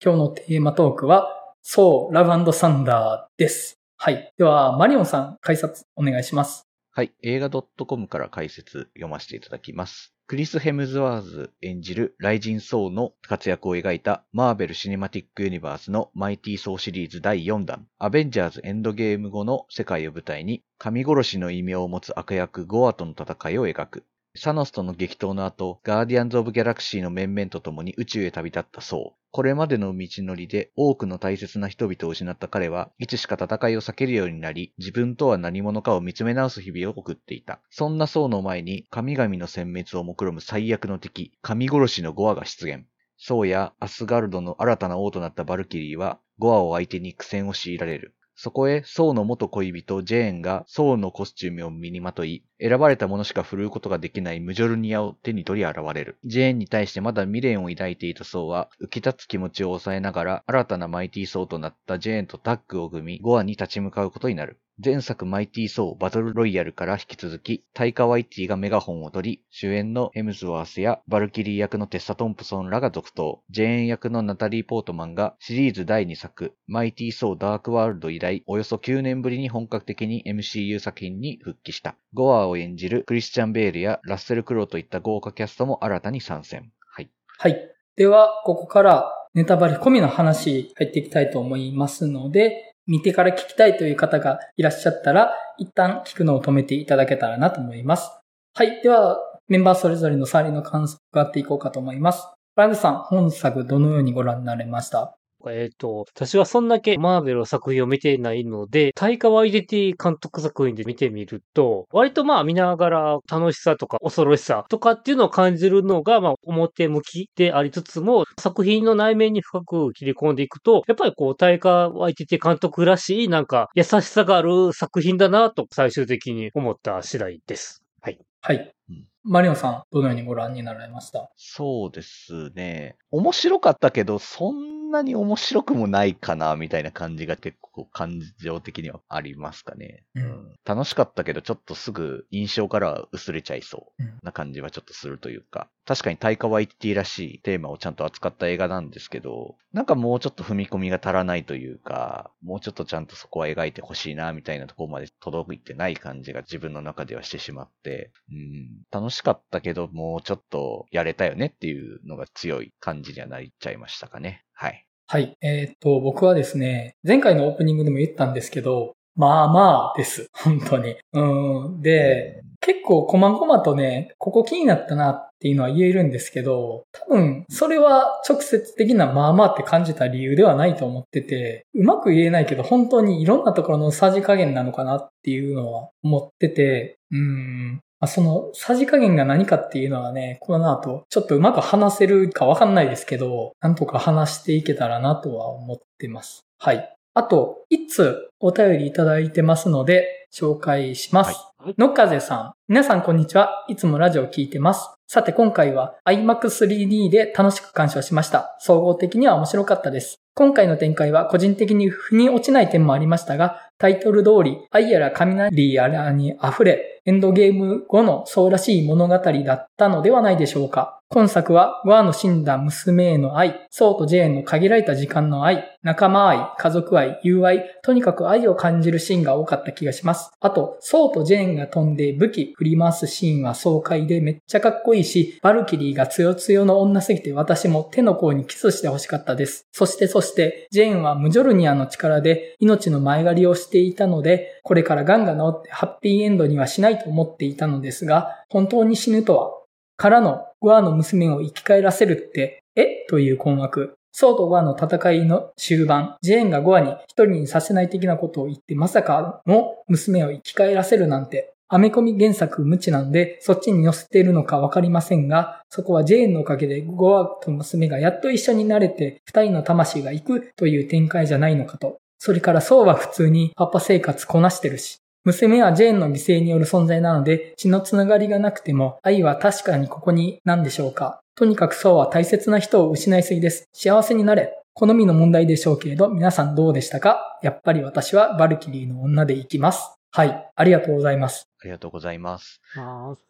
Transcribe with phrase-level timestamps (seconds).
[0.00, 1.26] 今日のテーマトークは、
[1.60, 3.80] ソー、ラブ＆サンダーです。
[3.96, 4.32] はい。
[4.38, 6.68] では、マリオンさん、解説お願いします。
[6.92, 7.12] はい。
[7.20, 10.14] 映画 .com から解説読ませていただきます。
[10.28, 24.04] クリス・ヘムズワーズ演じるライジン・ソーの活躍を描いたマーベル・シネマティック・ユニバースのマイティ・ソーシリーズ第4弾、アベンジャーズ・エンドゲーム後の世界を舞台に神殺しの異名を持つ悪役ゴアとの戦いを描く。
[24.34, 29.18] サノスとの激闘の後、ガーディアンズ・オブ・ギャラクシーの面々と共に宇宙へ旅立ったソー。
[29.32, 37.60] これまでの道のりで多くの大切な人々を失った彼はいつしか戦いを避けるようになり、自分とは何者かを見つめ直す日々を送っていた。
[37.70, 42.84] そんなソーの前に神々の殲滅を目論む最悪の敵、神殺しのゴアが出現。
[43.16, 48.14] ソーやアスガルドの新たな王となったバルキリーは、ゴアを相手に苦戦を強いられる。
[48.40, 56.20] そこへ、ソーの元恋人、ジェーンがソーのコスチュームを身にまとい、選ばれた者しか振るうことができないムジョルニアを手に取り現れる。
[56.24, 64.60] ジェーンに対してまだ未練を抱いていたソーは、浮き立つ気持ちを抑えながら、新たなマイティ・ソーとなったジェーンとタッグを組み、ゴアに立ち向かうことになる。
[64.80, 81.96] 前作マイティー・ソーバトルロイヤルから引き続き、タイカ・ワイティがメガホンを取り、主演のヘムズワースやバルキリー役のテッサ・トンプソンらが続投、ジェーン役のナタリー・ポートマンがシリーズ第2作、マイティー・ソー・ダーク・ワールド以来、およそ9年ぶりに本格的に MCU 作品に復帰した。
[82.14, 86.70] ゴアを演じるクリスチャン・ベールやラッセル・クロウといった豪華キャストも新たに参戦。
[86.86, 87.10] はい。
[87.36, 87.74] はい。
[87.96, 98.10] では、ここからネタバレ込みの話入っていきたいと思いますので、見てから聞きたいという方がいらっしゃったら、一旦聞くのを止めていただけたらなと思います。
[98.54, 98.80] はい。
[98.82, 102.26] では、メンバーそれぞれのサリーの感想を伺っていこうかと思います。
[102.56, 105.17] ランズさん、本作どのようにご覧になれました？
[105.46, 127.82] えっ、ー、と、私はそんだけマーベルの作品を見てないので、タイカワイデティ監督作品で見てみると、割とまあ見ながら楽しさとか恐ろしさとかっていうのを感じるのが、まあ表向きでありつつも、作品の内面に深く切り込んでいくと、やっぱりこう、タイカワイデティ監督らしいなんか優しさがある作品だなと最終的に思った次第です。
[128.00, 128.18] はい。
[128.40, 128.77] はい。
[129.24, 131.30] マリオさん、どのようにご覧になられました？
[131.36, 132.96] そうですね。
[133.10, 140.04] 面白かったけど、そんなに面白くもないかな、みたいな感じが結構感情的にはありますかね。
[140.14, 144.02] うん、楽しかったけど、ちょっとすぐ印象からは薄れちゃいそう。
[144.24, 164.44] な感じはちょっとするというか、確かにタイカワイティらしいテーマをちゃんと扱った映画なんですけど、なんかもうちょっと踏み込みが足らないというか、もうちょっとちゃんとそこは描いてほしいな、みたいなところまで届いてない感じが自分の中ではしてしまって、うん、楽しかったけど、もうちょっとやれたよねっていうのが強い感じにはなっちゃいましたかね。
[164.52, 164.84] はい。
[165.06, 165.36] はい。
[165.40, 170.28] えー、っと、僕はですね、前回のオープニングでも言ったんですけど、まあまあです。
[170.44, 170.96] 本当に。
[171.12, 171.82] うん。
[171.82, 187.80] で、結構細々とね、ここ気になったなっていうのは言えるんですけど、多分、それは直接的なまあまあって感じた理由ではないと思ってて、うまく言えないけど、本当にいろんなところのさじ加減なのかなっていうのは思ってて、うん。
[188.00, 196.46] まあ、そのさじ加減が何かっていうのはね、この後ちょっとうまく話せるかわかんないですけど、なんとか話していけたらなとは思ってます。
[196.58, 196.97] はい。
[197.14, 201.36] あと、一通お便りいただいてますので、紹介します。
[201.58, 202.52] はい、のっかぜさん。
[202.68, 203.64] 皆さんこんにちは。
[203.68, 204.90] いつもラジオを聞いてます。
[205.06, 208.56] さて今回は iMac3D で楽しく鑑賞しました。
[208.60, 210.20] 総合的には面白かったです。
[210.34, 220.97] 今回の展開は個人的に腑に落ちない点もありましたが、タイトル通り、愛やら雷やらに溢れ、エンドゲーム後のそうらしい物語だったのではないでしょうか。
[221.10, 230.30] 今作は、ワーの死んだ娘への愛、ソウとジェーンの限られた時間の愛、仲間愛、家族愛、友愛、とにかく愛を感じるシーンが多かった気がします。
[230.38, 239.66] あと、ソウとジェーンが飛んで武器振り回すシーンは爽快でめっちゃかっこいいし、バルキリーが強強の女すぎて私も手の甲にキスして欲しかったです。
[239.72, 249.57] そしてそして、ジェーンはムジョルニアの力で命の前借りをしていたので、これからガンが治ってハッピーエンドにはしないと思っていたのですが、本当に死ぬとは
[249.98, 253.04] からのゴアの娘を生き返らせるって、え？
[253.08, 253.96] という困惑。
[254.12, 271.98] ソーとゴアの戦いの終盤、ジェーンがゴアに一人にさせない的なことを言ってまさかの娘を生き返らせるなんて、アメコミ原作無知なんで、そっちに寄せているのかわかりませんが、そこはジェーンのおかげでゴアと娘がやっと一緒になれて、二人の魂が行くという展開じゃないのかと。
[272.20, 281.20] それからソーは普通にパパ生活こなしてるし、娘はジェーンの犠牲による存在なので、血のつながりがなくても、愛は確かにここに何でしょうか。
[281.34, 283.68] とにかくそうは大切な人を失いすぎです。
[283.74, 284.54] 幸せになれ。
[284.72, 287.38] 好みの問題でしょうけれど、皆さんどうでしたか？
[287.42, 289.98] やっぱり私はバルキリーの女で行きます。
[290.12, 290.50] はい。
[290.56, 291.46] ありがとうございます。
[291.60, 292.62] ありがとうございます。
[292.74, 292.78] い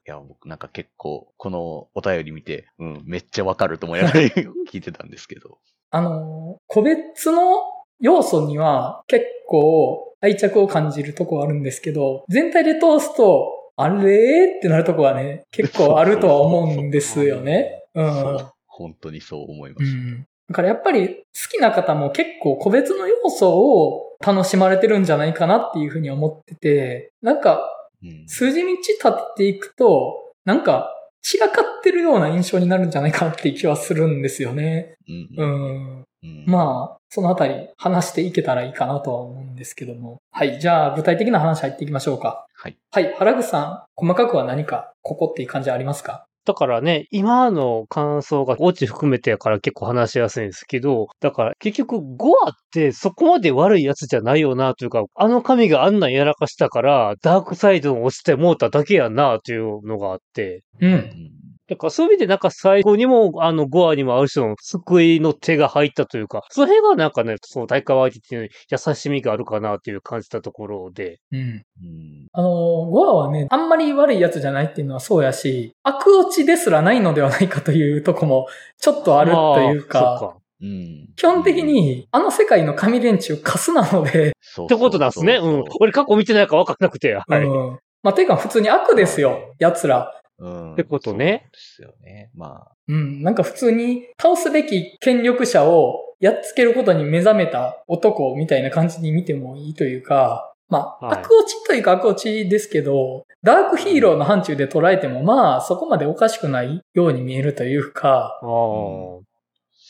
[0.09, 4.21] や、僕なんか結構、このお便り見て、うん、めっちゃわかると思いながら
[4.71, 5.59] 聞いてたんですけど。
[5.91, 7.63] あの、個別の
[7.99, 14.57] 要素には結構愛着を感じるとこはあるんですけど、全体で通すと、あれ？
[14.59, 17.85] ってなるとこはね、結構あるとは思うんですよね。
[17.95, 18.39] うん。
[18.67, 19.85] 本当にそう思います。
[19.85, 20.27] うん。
[20.49, 27.71] だからやっぱり好きな方も結構個別の要素を楽しまれてるんじゃないかなっていうふうに思ってて、なんか
[28.03, 30.93] うん数字道立っていくと、なんか
[31.23, 34.97] 散らかってるような印象になるんじゃないかなっていう気はするんですよね。
[35.09, 36.05] うんううんん。
[36.23, 40.19] うんまあ、そのあたり話していけたらいいかなとは思うんですけども。
[40.33, 40.59] はい。
[40.61, 42.47] じゃあ具体的な話入っていきましょうか。
[42.55, 42.77] はい。
[42.91, 43.15] はい。
[43.15, 46.25] 原口さん、細かくは何かここっていう感じありますか？
[46.45, 60.87] だからね、今の感想がオチ含めてやから結構話しやすいんですけど、だから結局ゴアってそこまで悪いやつじゃないよなというか、あの神があんなんやらかしたから、ダークサイドに落ちてもうただけやなというのがあって、う。
[60.87, 61.31] うんん
[61.69, 71.41] だからそういう意味でなんか最後にも、あの、ゴアにもある種の救いの手が入ったというか、それがなんかね、その大会相手っていう優しみがあるかなっていう感じたところで、うん。
[71.41, 72.51] うんあの、
[72.87, 78.47] ゴアはね、あんまり悪いやつじゃないっていうのはそうやし、悪落ちですらないのではないかというとこも、
[78.81, 80.37] ちょっとあるというまあか、そっか。
[80.61, 85.37] うん基本的に、あの世界の神連中カスなので、そうってことなんですね。
[85.37, 85.65] うん。
[85.81, 87.15] 俺過去見てないから分かんなくて。
[87.15, 87.43] はい。
[87.45, 87.79] うん。
[88.03, 90.18] まあ、ていうか普通に悪ですよ、奴ら。
[90.39, 92.31] うんってことねそうですよね。
[92.35, 93.23] まあ、うん。
[93.23, 109.29] なんか普通に倒すべき権力者をやっつけることに目覚めた男みたいな感じに見てもいいというか、まあ、はい悪落ちというか悪落ちですけど、ダークヒーローの範疇で捉えてもまあ、そこまでおかしくないように見えるというか、ああ。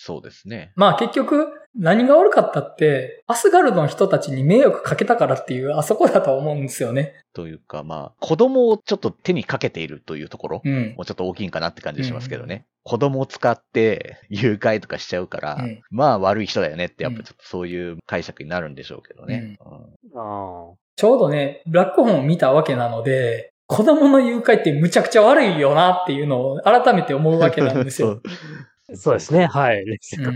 [0.00, 0.72] そうですね。
[0.76, 1.48] まあ結局、
[1.78, 7.14] 何が悪かったって、アスガルドの人たちに迷惑かけたからっていう、あそこだと思うんですよね。
[7.32, 10.94] というか、まあ、子供をちょっと手にかけているというところ、うん。
[10.96, 12.66] もうちょっと大きいんかなって感じしますけどね。
[12.82, 19.58] 子供を使って誘拐とかしちゃうから、うんまあ悪い人だよねって、やっぱちょっとそういう解釈になるんでしょうけどね。
[19.60, 28.20] ちょうどね、ブラックホーンを見たわけなので、子供の誘拐ってむちゃくちゃ悪いよなっていうのを改めて思うわけなんですよ。
[28.90, 28.96] あ。
[28.96, 29.46] そうですね。
[29.46, 29.84] はい。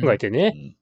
[0.02, 0.76] 考えてね。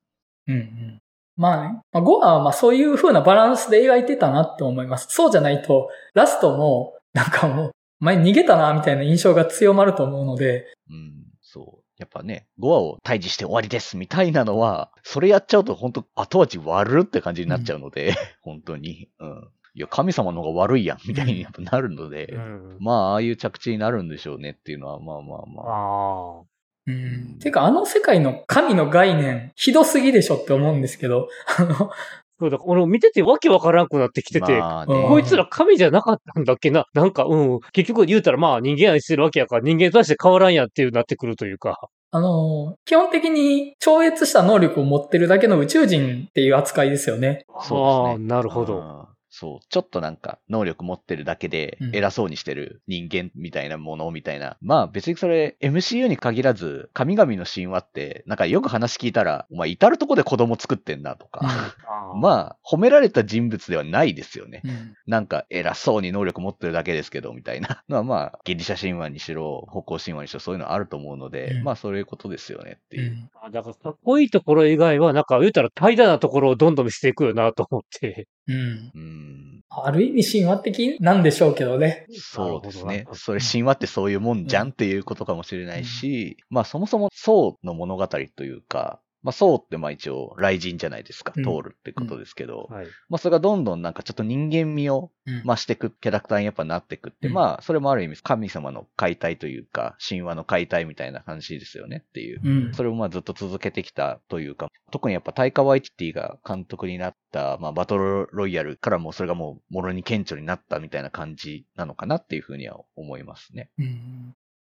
[0.47, 1.01] うんうんうん。
[1.37, 5.07] まあね、まあ、ゴアはまあそういう風なバランスで描いてたなって思います。
[5.11, 11.85] そうじゃないと、ラストも、なんかもう、前逃げたなみたいな印象が強まると思うので、うん、そう。
[11.99, 19.11] やっぱね、5話を退治して終わりですみたいなのは、それやっちゃうと本当後味悪って感じになっちゃうので、 本当に。
[19.19, 19.49] うん。
[19.75, 22.77] いや、神様の方が悪いやん、みたいにやっぱなるので、うん。
[22.81, 25.67] まあ、ああいう着地になるんでしょうねっていうのは、まあまあまあ。
[25.67, 26.43] ああ。
[26.87, 27.39] うん。
[27.39, 31.29] てか、あの世界の神の概念、ひどすぎでしょって思うんですけど、
[31.59, 31.91] あの、
[32.39, 36.87] そうだ、俺見ててわけわからんくなってきてて、まあうんこいつら神じゃなかったんだっけな？
[36.95, 37.61] なんか、うん。
[37.73, 41.91] 結局言うたらまあ人間愛してるわけやから人間として変わらんやっていうなってくるというか。
[42.13, 47.45] あの、基本的に超越した能力を持ってるだけの宇宙人っていう扱いですよね。
[47.47, 49.10] そうですねああ、なるほど。
[49.31, 49.67] そう。
[49.71, 54.57] ちょっとなんか、能力持ってるだけでう、ん偉そうにしてる人間みたいなものみたいな。
[54.61, 61.41] まあ別にそれ、MCU に限らず、神々の神話って、なんかよく話聞いたら、お前至るとこで子供作ってんなとか。
[61.43, 64.63] あまあ、褒められた人物ではないですよね。
[64.65, 73.13] うんなんか偉そうに能力持ってるだけですけど、みたいな のはまあ、ギリシャ神話にしろ、北欧神話にしろ、そういうのあると思うので、うんまあそういうことですよねっていう。
[73.13, 78.29] うんあだからかっこいいところ以外は、なんか言うたら怠惰なところをどんどん見せていくよなと思って。
[78.51, 78.91] うん。
[78.95, 79.65] うん。
[79.71, 82.07] ある意味神話的なんでしょうけどね。
[82.11, 91.33] そうですねそれ神話ってそういうもんじゃんっていうことかもしれないし、まあそもそもソウの物語というか、まあソウってまあ一応雷神じゃないですか。
[91.37, 92.87] うん通るってことですけど、はい。
[93.09, 102.41] まあそれがどんどんなんかちょっと人間味をうん増していくキャラクターにやっぱなっていくって、うんまあそれもある意味神様の解体というか、神話の解体みたいな感じですよねっていう。
[102.43, 102.75] うん。
[102.75, 113.71] それをまあずっと続けてきたというか、特にやっぱタイカ・ワイティティが監督になった、まあバトルロイヤルからもそれがもうもろに顕著になったみたいな感じなのかなっていうふうには思いますね。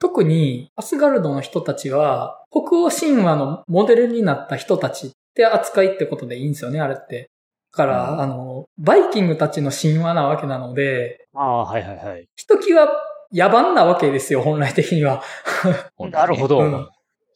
[0.02, 7.30] うん特に、アスガルドの人たちは、北欧神話のモデルになった人たちって扱いってことでいいんですよね、あれって。
[7.72, 12.26] だから、うんあの、バイキングたちの神話なわけなので、ああ、はいはいはい。
[12.34, 12.88] ひときわ
[13.32, 15.22] 野蛮なわけですよ、本来的には。
[16.10, 16.60] なるほど。
[16.60, 16.88] うん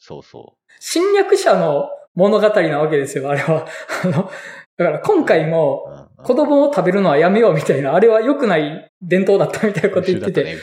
[0.06, 3.66] そうそ侵略者の物語なわけですよ、あれは。
[4.04, 4.30] あの、
[4.76, 5.48] だから今回う。
[5.48, 10.56] も、子供を食べるのはやめようみたいな、あれは良くない伝統だったみたいなこと言ってて、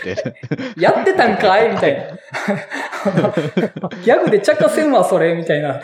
[0.77, 2.07] やってたんかいみたいな。
[4.03, 5.81] ギャグで茶化せんわ、それみたいな。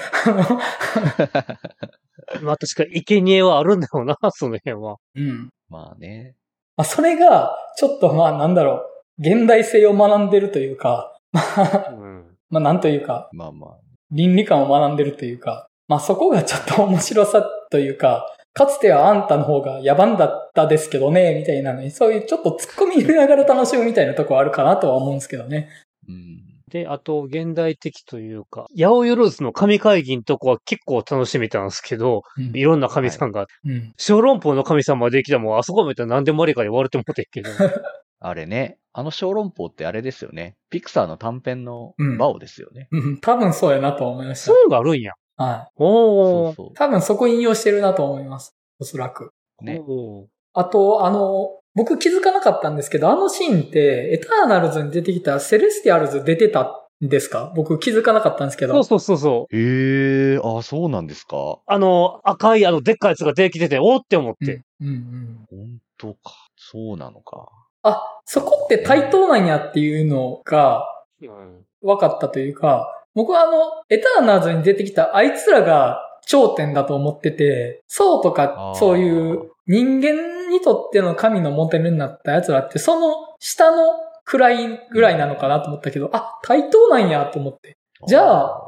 [2.42, 4.98] まあ確かに生贄はあるんだろうな、その辺は。
[5.16, 5.50] うん。
[5.70, 6.36] まあね。
[6.76, 8.86] まあ、それが、ちょっとまあなんだろ
[9.20, 12.38] う、現代性を学んでるというか、まあ、うん。
[12.50, 13.78] まあなんというか、まあまあ。
[14.12, 25.70] 倫理観を学んでるというか、まあそこがちょっと面白さというか、かつてはあんたの方が野蛮だったですけどね、みたいなのに、そういうちょっと突っ込み入れながら楽しむみたいなとこあるかなとは思うんですけどね。
[26.08, 26.48] うん。
[26.70, 33.94] で、あと、現代的というか、八百万の神会議のとこは結構楽しめたんですけど、うんいろんな神さんが、うん。
[33.98, 37.50] 小籠包の神様できたらもうあそこまで何でもありかで言われてもてんけど。
[38.20, 40.56] あれね、あの小籠包ってあれですよね。
[40.72, 42.88] ピクサーの短編のうんバオですよね。
[42.92, 45.14] うん多分そうやなと思いましそういうのがあるんや。
[45.38, 45.44] た。
[45.44, 45.72] はい。
[45.78, 46.56] おー。
[46.56, 48.56] そうそ多分そこ引用してるなと思います。
[48.80, 49.32] おそらく。
[49.62, 49.66] う。
[49.66, 49.82] ね。
[49.88, 56.64] おーあと、あの、僕気づかなかったんですけど、あのシーンって、エターナルズに出てきたセレスティアルズ出てた
[57.04, 57.54] んですか？
[57.56, 58.74] 僕気づかなかったんですけど。
[58.74, 59.56] そうそうそうそう。
[59.56, 61.60] へえ、あ、そうなんですか。
[61.68, 64.64] あの、赤いあの、でっかいやつが出てきてて、おーって思って。
[64.82, 64.88] うん。
[64.88, 65.46] うんうん。
[65.50, 66.48] 本当か。
[66.56, 67.50] そうなのか。
[67.84, 70.84] あ、そこって対等なんやっていうのが
[71.22, 87.78] うん分かったというか、僕はあの、エターナルズに出てきたあいつらが頂点だと思ってて、そうとあかーそういう人間にとっての神のモデルになった奴らって、その下の位ぐらいなのかなと思ったけど、あ、対等なんやと思って。
[88.08, 88.64] じゃあ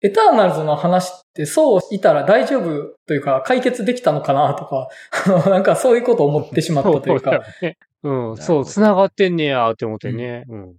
[0.00, 4.88] エターナルズの話ってそういたら大丈夫というか解決できたのかなとか、
[5.48, 7.40] なんかそういうことを思ってしまったというそう。
[7.62, 7.78] ね。
[8.02, 10.42] うん、そう、繋がってんねやって思ってね。
[10.48, 10.62] うん。
[10.62, 10.74] うん。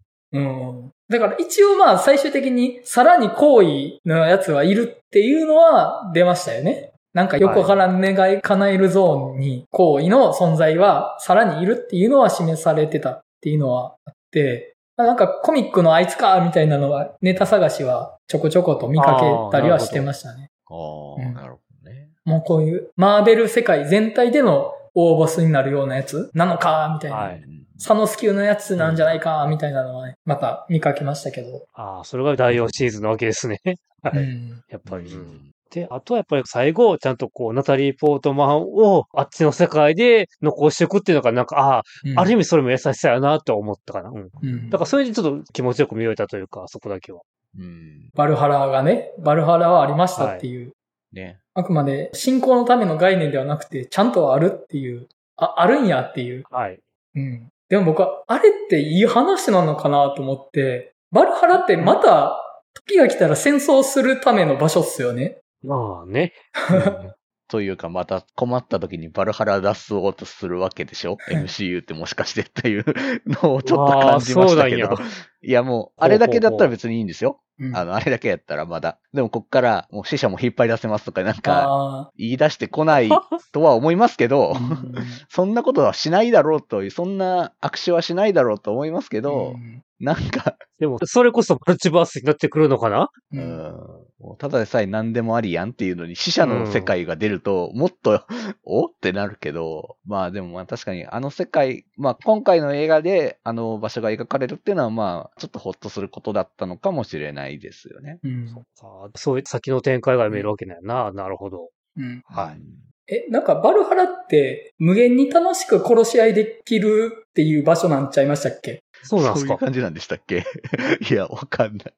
[1.10, 6.92] だから一応まあ最終的にさらに好意のやつはいるっていうのは出ましたよね。
[7.14, 20.50] なんかよくわからん願い叶えるゾーンに好意の存在はさらにいるっていうのは示されてたっていうのはあって、なんかコミックのあいつかみたいなのはネタ探しはちょこちょこと見かけたりはしてましたね。
[20.68, 22.10] ああ、うんなるほどね。
[22.26, 27.18] もうこういうマーベル世界全体での大ボスになるようなやつなのかみたいな。
[27.18, 31.66] はいうんサノス級のやつなんじゃないかみたいなのはね、また見かけましたけど。
[31.74, 33.60] ああ、それが第4シーズンなわけですね。
[34.02, 34.20] はい。
[34.20, 35.06] うん やっぱり。
[35.14, 44.10] うんで、あとはやっぱり最後、ちゃんとこう、ナタリー・ポートマンをあっちの世界で残していくっていうのが、なんか、ああ、うんある意味それも優しさやなと思ったかな。
[44.10, 44.30] うん。
[44.44, 47.22] うんだからそれでちょっと気持ちよく見えたというか、そこだけは。
[47.58, 48.10] うん。
[48.14, 50.74] バルハラがね、バルハラはありましたっていう、
[51.12, 51.40] ね。
[51.56, 56.44] あくまで信仰のための概念ではなくて、ちゃんとあるっていう、あ、あるんやっていう。
[56.52, 56.80] はい。
[57.16, 57.50] うん。
[57.70, 62.40] でも僕は、あれっていい話なのかなと思って、バルハラってまた、
[62.74, 65.40] 時が来たら戦争するための場所っすよね。
[65.64, 66.34] まあね。
[67.48, 72.86] というか、また困った時にバルハラ脱走とするわけでしょ ?MCU ってもしかしてっていう
[73.28, 74.98] のをちょっと感じましたけど。
[75.44, 77.43] いやもう、あれだけだったら別にいいんですよ。
[77.60, 77.76] うん。
[77.76, 79.00] あの、あれだけやったらまだ。
[79.14, 83.10] でもこっから、もう死者も引っ張り出せますとかなんか、あ言い出してこない
[83.52, 84.56] とは思いますけど
[85.30, 89.84] そんなことはしないだろうという、そんな握手はしないだろうと思いますけど、うん。
[90.00, 93.10] なんか、でも、それこそマルチバースになってくるのかな？
[93.32, 94.03] ううん
[94.40, 98.26] ただでさえ何でもありやんっていうのに死者の世界が出ると、もっと、
[98.64, 98.86] お？
[98.88, 108.20] ってなるけど、まあでもまあ確かにあの世界、まあ今回の映画であの場所が描かれるっていうのはまあちょっとほっとすることだったのかもしれないですよね。
[108.24, 108.48] うん
[108.82, 111.12] あそういう先の展開が見えるわけだよな。
[111.12, 111.70] なるほど。
[111.98, 112.62] うんはい。
[113.08, 118.82] え、なんかバルハラって無限に楽しく殺し合いできるっていう場所なんちゃいましたっけ？
[119.04, 119.50] そうなんですか？
[119.50, 119.60] そういう。
[119.60, 120.44] 感じなんでしたっけ？
[121.10, 121.94] いや、わかんない。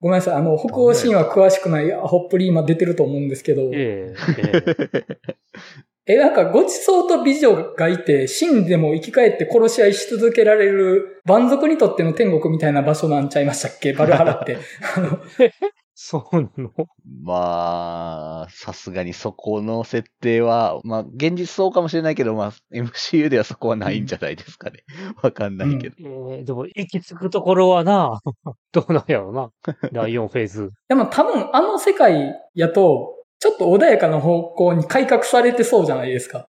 [0.00, 0.34] ごめんなさい。
[0.34, 4.14] あの、北欧神話詳しくないアホっぷり今出てると思うんですけど、ええ
[4.92, 5.04] え
[6.06, 13.92] ええ、なんかごちそうと美女がいて、死んでも生き返って殺し合いし続けられる、蛮族にとっての天国みたいな場所なんちゃいましたっけ？
[13.92, 14.56] バルハラって。
[14.96, 15.18] あ の
[16.02, 16.72] そうなの？
[17.22, 24.82] まあ、さすがにそこの設定は、まあ現実そうかもしれないけど、まあ MCU ではそこはないんじゃないですかね。
[25.22, 25.96] わかんないけど。
[25.98, 28.18] ええでも、行き着くところはな、
[28.72, 29.50] どうなんやろうな。
[29.92, 30.70] 第4フェーズ。
[30.88, 36.48] でも多分あの世界やと、ちょっと穏やかな方向に改革されてそうじゃないですか。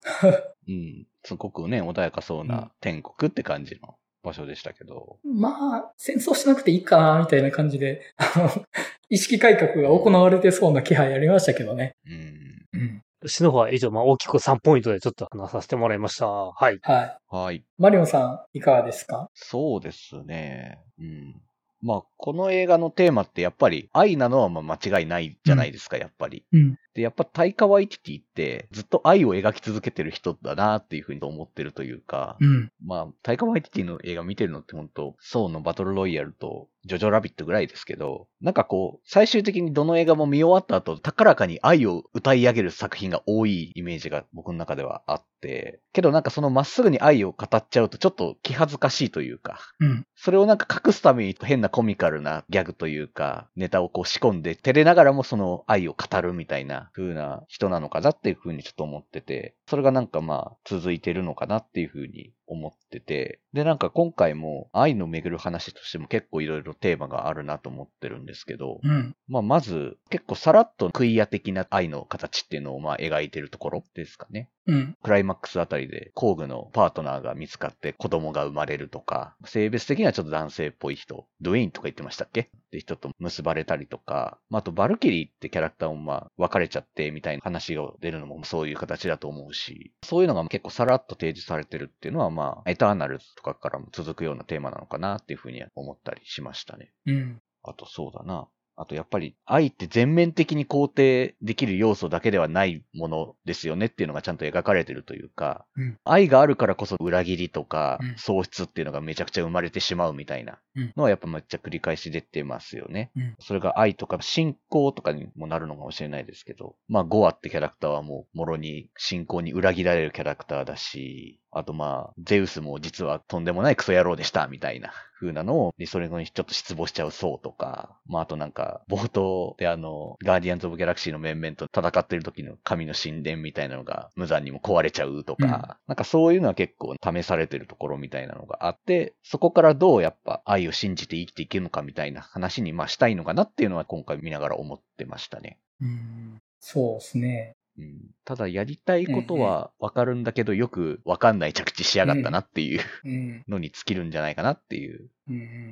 [0.67, 1.07] うん。
[1.23, 5.19] すごくね、穏やかそうな天国って感じの場所でしたけど。
[5.25, 8.65] まあ、戦争しなくていいかな、みたいな感じで、あの、
[9.11, 11.95] 意識改革が行われてそうな気配ありましたけどね。
[12.07, 12.81] うん。
[12.81, 13.03] うん。
[13.21, 16.27] 私の方は以上、まあ大きく3ポイントでちょっと話させてもらいました。
[16.27, 16.79] はい。
[16.83, 17.17] はい。
[17.29, 17.65] はい。
[17.79, 19.29] マリオンさん、いかがですか？
[19.35, 20.79] そうですね。
[20.99, 21.41] うん。
[21.81, 26.45] まあ、この映画のテーマってやっぱり愛なのはまあ間違いないじゃないですか、やっぱり。
[26.53, 26.79] うん。
[26.95, 32.73] で、やっぱタイカワイティティってずっと愛を描き続けてる人だなっていうふうに思ってるというか、うん。
[32.85, 50.07] まあ、タイカワイティティの映画見てるのって本当ソーのバトルロイヤルとジョジョラビットぐらいですけど、なんかこう、最終的にどの映画も見終わった後、高らかに愛を歌い上げる作品が多いイメージが僕の中ではあって、けどなんかそのまっすぐに愛を語っちゃうとちょっと気恥ずかしいというか、うん。
[50.15, 69.17] それをなんか隠すために変なコミカルなギャグというか、ネタをこう仕込んで、照れながらもその愛を語るみたいなな風な人なのかなっていう風にちょっと思ってて、それがなんかまあ続いてるのかなっていう風に思ってて、でなんか今回も愛の巡る話としても結構いろいろテーマがあるなと思ってるんですけど、うん。
[69.29, 74.51] まあまず結構さらっとクイア的な愛の形っていうのをまあ描いてるところですかね。
[74.67, 74.97] うん。
[75.03, 82.41] クライマックスあたりで工具のパートナーが見つかって子供が生まれるとか、性別的にはちょっと男性っぽい人、ドゥエインとか言ってましたっけ？
[82.41, 96.91] って人と結ばれたりとか、まあ、あとバルキリーってキャラクターもまあ別れちゃってみたいな話が出るのもそういう形だと思うし、そういうのが結構さらっと提示されてるっていうのはまあ、エターナルズとかからも続くようなテーマなのかなっていうふうには思ったりしましたね。
[97.07, 97.39] うん。
[97.63, 98.47] あとそうだな。
[98.77, 105.99] あとやっぱり愛って全面的に肯定できる要素だけではないものですよねっていうのがちゃんと描かれてるというか、うん。
[106.05, 108.15] 愛があるからこそ裏切りとかうん。
[108.17, 110.93] 喪失っていうのがめちゃくちゃ生まれてしまうみたいなうん。
[110.97, 113.11] のはやっぱめっちゃ繰り返し出てますよね。
[113.17, 113.37] うん。
[113.39, 135.53] それが愛とか信仰とかにもなるのかもしれないですけど、まあゴアってキャラクターはもうもろに信仰に裏切られるキャラクターだし、あとまあ、ゼウスも実はとんでもないクソ野郎でした、みたいな風なのを、で、それにちょっと失望しちゃうそうとか、まああとなんか、冒頭であの、ガーディアンズ・オブ・ギャラクシーの面々と戦ってる時の神の神殿みたいなのが無残にも壊れちゃうとか、うん
[135.87, 145.59] なんかそういうのは結構試されてるところみたいなのがあって、そこからどうやっぱ愛を信じて生きていけるのかみたいな話にまあしたいのかなっていうのは今回見ながら思ってましたね。
[145.81, 146.39] うん。
[146.61, 147.57] そうですね。
[147.79, 153.45] うん、ただやりたいことはわかるんだけど、よくわかんない着地しやがったなっていううん。
[153.49, 155.09] のに尽きるんじゃないかなっていううん。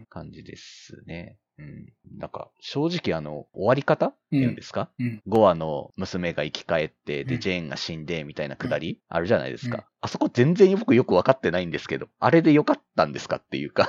[0.08, 1.38] 感じですね。
[1.58, 1.92] うん。
[2.18, 4.06] なんか、正直あの、終わり方？
[4.06, 5.22] っていうんですか、うん。
[5.28, 9.76] 5話の娘が生き返って、で、うんジェーンが死んで、みたいなくだり、あるじゃないですか。
[9.78, 13.88] うんあそこ全然僕よくわかってないんですけど、あれでよかったんですかっていうか、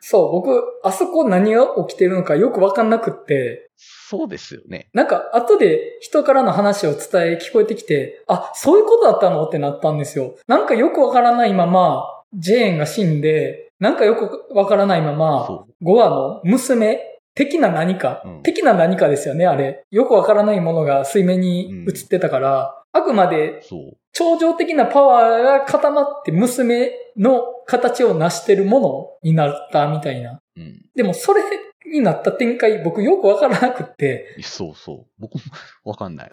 [0.00, 4.90] そう、僕、あそこ何が起きてるのかよくわかんなくって、そうですよね。
[4.92, 9.46] なんか、後で人からの話を伝え聞こえてきて、あ、そういうことだったの？
[9.46, 10.34] ってなったんですよ。
[10.48, 12.02] なんかよくわからないまま、
[12.34, 17.00] ジェーンが死んで、なんかよくわからないままそ、5話の娘
[17.34, 19.84] 的な何か、うん的な何かですよね、あれ。
[19.90, 23.62] よくわからないものが水面に映ってたから、あくまで。
[24.12, 30.40] 超常的なパワーが固まって娘の形を成してるものになったみたいな。
[30.56, 30.84] うん。
[30.96, 31.42] でもそれ
[31.86, 35.06] になった展開僕よくわからなくって、そうそう。
[35.18, 35.40] 僕も
[35.84, 36.30] わかんない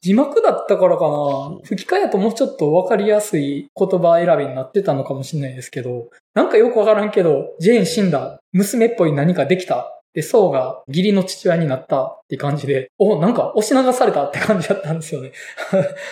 [0.00, 10.01] 字幕だったからかそな吹き替えやともうちょっとわかりやすい言葉選びになってたのかもしれないですけど、なんかよくわからんけど、ジェーン死んだ、娘っぽい何かできた。
[10.14, 15.32] で、ソウが義理の父親になったって感じで、お、なんか押し流されたって感じだったんですよね。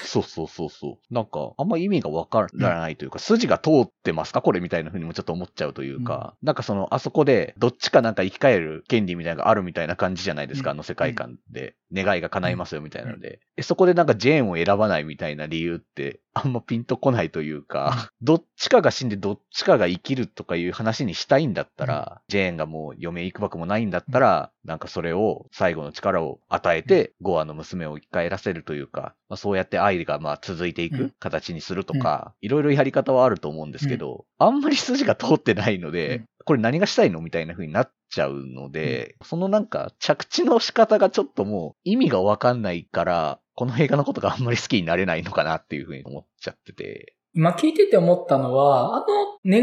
[0.05, 1.15] そうそうそうそう。
[1.15, 11.75] なんか、あんま意味がわからないというか、筋が通ってますかこれみたいな風にもちょっと思っちゃうというか、なんかその、あそこで、どっちかなんか生き返る権利みたいなのがあるみたいな感じじゃないですか、うんあの世界観で。
[11.93, 13.41] 願いが叶いますよみたいなので。
[13.57, 31.15] えそこでなんかジェーンを選ばないみたいな理由って、あんまピンとこないというか、どっちかが死んでどっちかが生きるとかいう話にしたいんだったら、ジェーンがもう嫁行くばくもないんだったら、なんかそれを最後の力を与えて、ゴアの娘を生き返らせるというか、まあ、そうやって愛がまあ続いていうくん。
[31.19, 36.25] 形にするとか、いろいろやり方はあると思うんですけど、あんまり筋が通ってないので、うん。
[36.45, 47.15] これ何がしたいのみたいな風になっちゃうので、そのなんか着地の仕方がちょっともう意味がわかんないから、この映画のことがあんまり好きになれないのかなっていう風に思っちゃってて。
[47.35, 49.07] 今聞いてて思ったのは、あの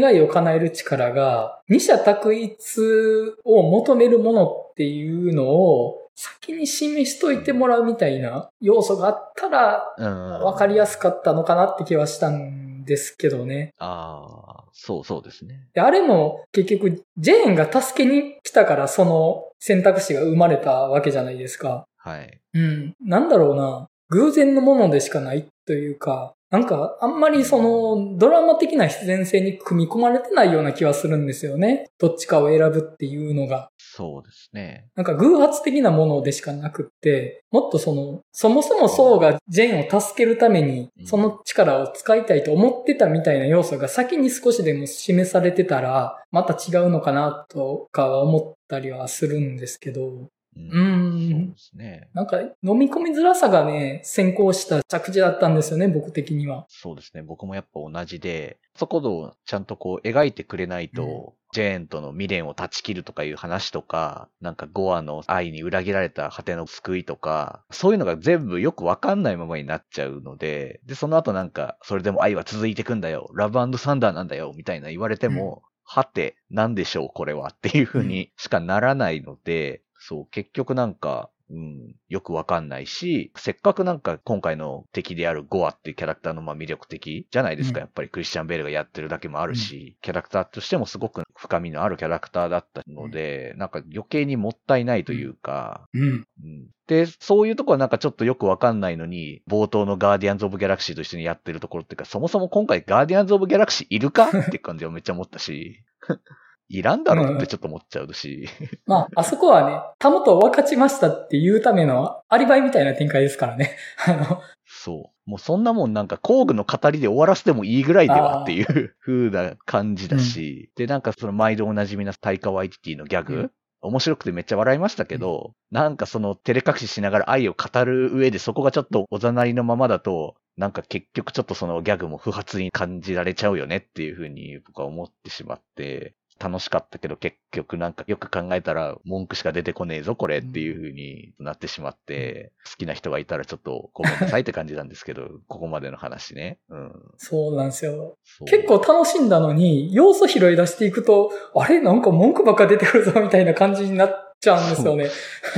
[0.00, 10.44] 願いを叶える力が、二者択一を求めるものっていうのを先に示しといてもらうみたいな要素があったらうん。
[10.44, 13.74] 分かりやすかったのかなって気はしたんですけどね。
[13.78, 15.68] ああ、そうそうですね。
[15.74, 21.84] であれも結局ジェーンが助けに来たからその選択肢が生まれたわけじゃないですか。
[21.96, 22.40] はい。
[22.54, 22.94] うん。
[23.00, 23.88] なんだろうな。
[24.10, 31.90] 偶然のものでしかないというか、なんか、あんまりその、ドラマ的な必然性に組み込まれてないような気はするんですよね。
[31.98, 33.68] どっちかを選ぶっていうのが。
[33.98, 34.86] そうですね。
[34.94, 41.06] なんか偶発的なものでしかなくって、もっとその、そもそもソウがジェーンを助けるためにう、ん。
[41.06, 52.08] その力を使いたいと思ってたみたいな要素が先に少しでも示されてたら、また違うのかなとかは思ったりはするんですけど、うんそうですね。
[52.14, 56.66] なんか飲み込みづらさがね、先行した着地だったんですよね、僕的には。
[56.68, 57.22] そうですね。
[57.22, 87.84] 僕もやっぱ同じで、そこをちゃんとこう描いてくれないと、うんジェーンとの未練を断ち切るとかいう話とか、なんかゴアの愛に裏切られた果ての救いとか、そういうのが全部よくわかんないままになっちゃうので、で、その後なんか、それでも愛は続いてくんだよ、ラブサンダーなんだよ、みたいな言われても、はて、なんでしょう、これはっていう風にしかならないので、そう、結局なんか、うん、よくわかんないし、せっかくなんか今回の敵であるゴアっていうキャラクターのまあ魅力的じゃないですか、うん。
[87.84, 96.26] やっぱりクリスチャン・ベールがやってるだけもあるし、キャラクターとしてもすごく深みのあるキャラクターだったので、なんか余計にもったいないというか、うん。
[96.42, 96.68] うん。
[96.86, 105.84] で、そういうとこはなんかちょっとよくわかんないのに、冒頭のガーディアンズ・オブ・ギャラクシーと一緒にやってるところっていうか、そもそも今回ガーディアンズ・オブ・ギャラクシーいるかって感じはめっちゃ思ったし、
[106.68, 108.48] いらんだろってちょっと思っちゃうし、
[108.86, 113.76] まあ、あそこはね、タモと分かちましたっていうためのアリバイみたいな展開ですからね。
[114.06, 115.30] あの、そう。
[115.30, 123.50] もうそんなもんなんか工具の語りで終わらせてもいいぐらいではっていう風な感じだし、で、なんかその毎度おなじみなタイカ・ワイティティのギャグ、うん。
[123.80, 146.58] 面白くてめっちゃ笑いましたけど、なんかその照れ隠ししながら愛を語る上でそこがちょっとおざなりのままだと、なんか結局ちょっとそのギャグも不発に感じられちゃうよねっていう風に僕は思ってしまって、楽しかったけど結局なんかよく考えたら文句しか出てこねえぞこれっていう風になってしまって、好きな人がいたらちょっとごめんなさいって感じなんですけど、 ここまでの話ね。
[146.68, 146.92] うん。
[147.16, 148.16] そうなんですよ。
[148.46, 151.80] 結構楽しんだのに、要素拾い出していくと、あれ？
[151.80, 155.10] なんか文句ばっか出てくるぞみたいな感じになっちゃうんですよね。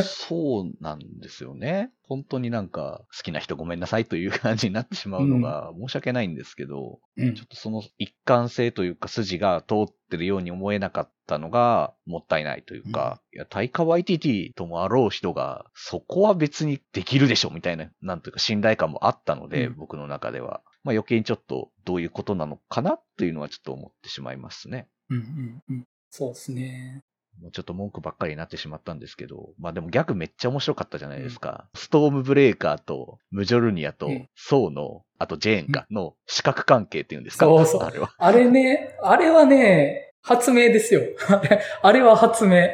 [0.03, 1.90] そうなんですよね。
[2.03, 20.62] 本当になんか好きな人ごめんなさいという感じになってしまうのが申し訳ないんですけど、うんちょっとその一貫性というか筋が通ってるように思えなかったのがもったいないというか、いや、タイカ YTT ともあろう人が、そこは別にできるでしょみたいな、なんというか信頼感もあったので、うん僕の中では。
[20.83, 24.88] まあ余計にちょっとどういうことなのかなというのはちょっと思ってしまいますね。
[25.11, 25.85] うんうんうん。
[26.11, 27.05] そうですね。
[27.40, 31.68] もうちょっと文句ばっかりになってしまったんですけど、まあでもギャグめっちゃ面白かったじゃないですか。
[31.74, 38.12] ストームブレーカーとムジョルニアとうんソウの、あとジェーンかの視覚関係っていうんですかそうそうあれは。
[38.18, 41.03] あれね、あれはね、発明ですよ。
[41.29, 42.68] あ れあれは発明。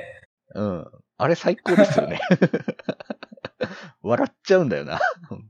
[0.54, 0.86] うん。
[1.18, 2.20] あれ最高ですよね。
[4.02, 5.00] 笑っちゃうんだよな。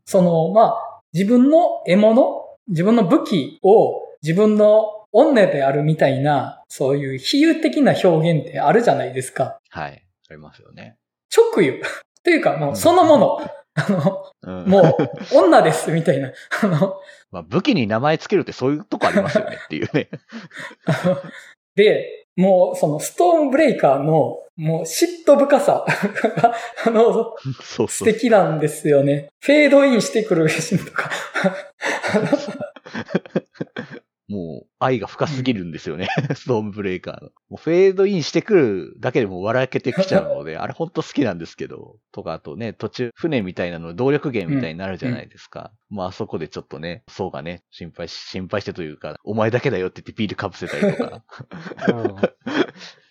[0.04, 9.58] その、まあ、自分の獲物、自分の武器を自分の女であるみたいな、そういう比喩的な表現ってあるじゃないですか。
[9.70, 10.02] はい。
[10.28, 10.96] ありますよね。
[11.34, 11.82] 直喩。
[12.24, 13.50] というかもうそのもの。
[13.78, 14.68] あの、うん。
[14.68, 14.96] も
[15.32, 16.32] う、女です、みたいな。
[16.62, 16.96] あの、
[17.30, 20.08] まあ武器に名前つけるってそういうとこありますよねっていうね。
[21.74, 25.84] で、もう、その、ストームブレイカーの、もう、嫉妬深さ
[26.36, 26.54] が、
[26.86, 28.04] あの、そうそう素。
[28.04, 29.28] 敵なんですよね。
[29.40, 31.10] フェードインしてくるシーンとか。
[34.28, 36.08] もう愛が深すぎるんですよね。
[36.34, 37.30] ストームブレイカーの。
[37.48, 41.96] もうフェードインしてくるだけでも笑けてきちゃうので、 あれほんと好きなんですけど。
[42.12, 45.72] とか、あとね、途中船みたいなの動力源みたいになるじゃないですか。
[45.90, 51.24] まああそこでちょっとね、そうがね、心配し、心配してというか、お前だけだよって言ってビールかぶせたりとか。
[51.94, 52.16] うん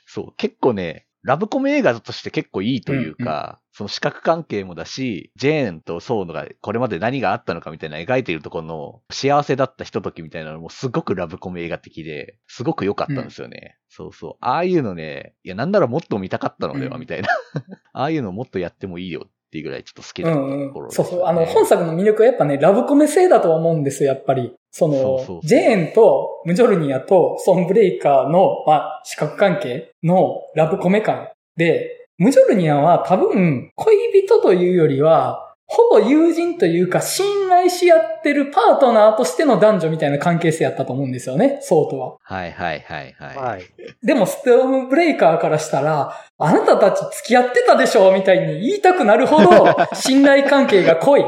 [0.08, 13.75] そう、結構ね、ラブコメ映画として結構いいというか、その視覚関係もだし、ジェーンとソーノがこれまで何があったのかみたいな描いているところの幸せだったひとときみたいなのもすごくラブコメ映画的で、すごく良かったんですよね。
[13.89, 14.33] そうそう。
[14.39, 17.29] ああいうのね、いやなんならもっと見たかったのでは、うんみたいな。
[17.93, 21.27] ああいうのもっとやってもいいよっていうぐらいちょっと好きだったうんうんところですよね、そうそう。
[21.27, 24.53] あの、本作の魅力はやっぱね、ラブコメ性だとは思うんですよ、やっぱり。
[24.71, 42.17] その、そうそうそうジェーンとムジョルニアとソンブレイカーの、まあ、視覚関係のラブコメ感で、ムジョルニアは多分、恋人というよりは、ほぼ友人というか、信頼し合ってるパートナーとしての男女みたいな関係性やったと思うんですよね、ソウとは。
[42.21, 43.35] はいはいはいはい。
[43.35, 43.63] はい。
[44.01, 51.23] でも、ストームブレイカーからしたら、あなたたち付き合ってたでしょみたいに言いたくなるほど、 信頼関係が濃い。
[51.23, 51.25] っ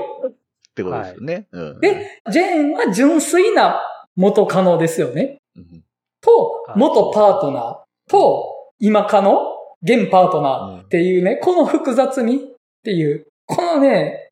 [0.74, 1.48] てことですよね。
[1.52, 1.80] うん。
[1.82, 3.82] で、ジェーンは純粋な
[4.16, 5.40] 元カノですよね。
[5.58, 5.84] うん
[6.22, 9.54] とは、い元パートナーと、今カノ？
[9.84, 12.40] 現パートナーっていうね、この複雑味っ
[12.84, 14.27] ていう、このね、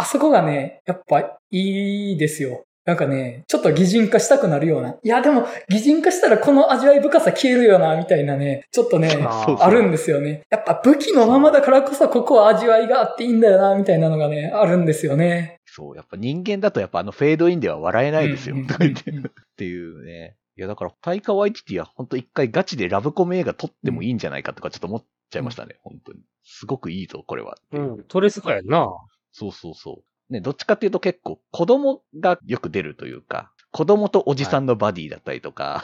[0.00, 2.64] あそこがね、やっぱいいですよ。
[2.86, 4.96] なんかね、ちょっと擬人化したくなるような。
[5.02, 10.40] いや、でも、擬人化したらこの味わい深さ消えるよな、みたいなね、ちょっとね、あるんですよね。
[10.48, 15.58] やっぱ武器のままだからこそここは味わいがあっていいんだよな、みたいなのがね、あるんですよね。
[15.66, 18.56] そう、やっぱ人間だとやっぱあのフェードインでは笑えないですよ。
[18.56, 19.14] うんとか言ってっ
[19.58, 20.36] ていうね。
[20.56, 26.20] いや、だから、タイカ・ワイティティは本当一回ガチでラブコメ映画撮ってもいいんじゃないかとかちょっと思っちゃいましたね、本当に。
[26.44, 27.56] すごくいいぞ、これは。
[27.72, 28.04] うん。
[28.08, 28.88] トレスかやんな。
[29.32, 30.32] そうそうそう。
[30.32, 35.82] ね、どっちかっていうと結構子供がよく出るというか、子供とおじさんのバディだったりとか、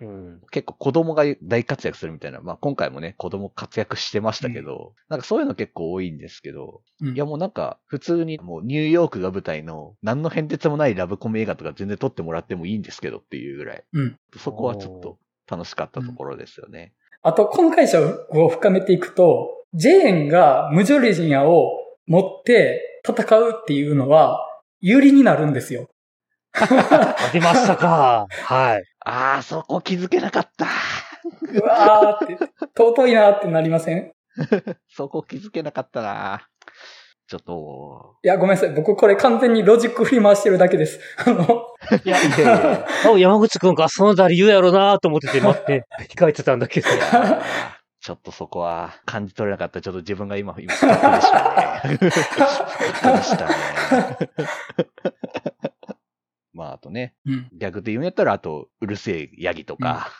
[0.00, 0.40] うん。
[0.50, 15.18] 結構子供が大活躍するみたいな、まあ今回もね、子供活躍してましたけど、なんかそういうの結構多いんですけど、うんいやもうなんか普通にもうニューヨークが舞台の何の変哲もないラブコメ映画とか全然撮ってもらってもいいんですけどっていうぐらい、うんそこはちょっと
[15.50, 16.92] 楽しかったところですよね。
[17.22, 24.40] あと、この解釈を深めていくと、ジェーンがムジョレジアを持って戦うっていうのは、
[24.80, 25.88] 有利になるんですよ。
[26.54, 28.26] あ出ましたか。
[28.44, 28.82] はい。
[29.04, 30.66] ああ、そこ気づけなかった。
[31.52, 32.38] うわーって、
[32.76, 34.12] 尊いなってなりません？
[34.88, 36.46] そこ気づけなかったな。
[37.28, 38.70] ちょっと、いや、ごめんなさい。
[38.70, 40.98] 僕これ完全にロジック振り回してるだけです。
[41.26, 41.44] あの、
[42.02, 46.88] いや、いやい 山口くんがそのだ理由やろうなと思ってて待って、控えてたんだけど。
[48.08, 49.82] ちょっとそこは感じ取れなかった。
[49.82, 51.98] ちょっと自分が今、今、 でしたね。
[51.98, 53.54] 不覚でしたね。
[56.54, 57.50] まあ、あとね、うん。
[57.52, 60.10] 逆で言うんやったら、あと、うるせえヤギとか、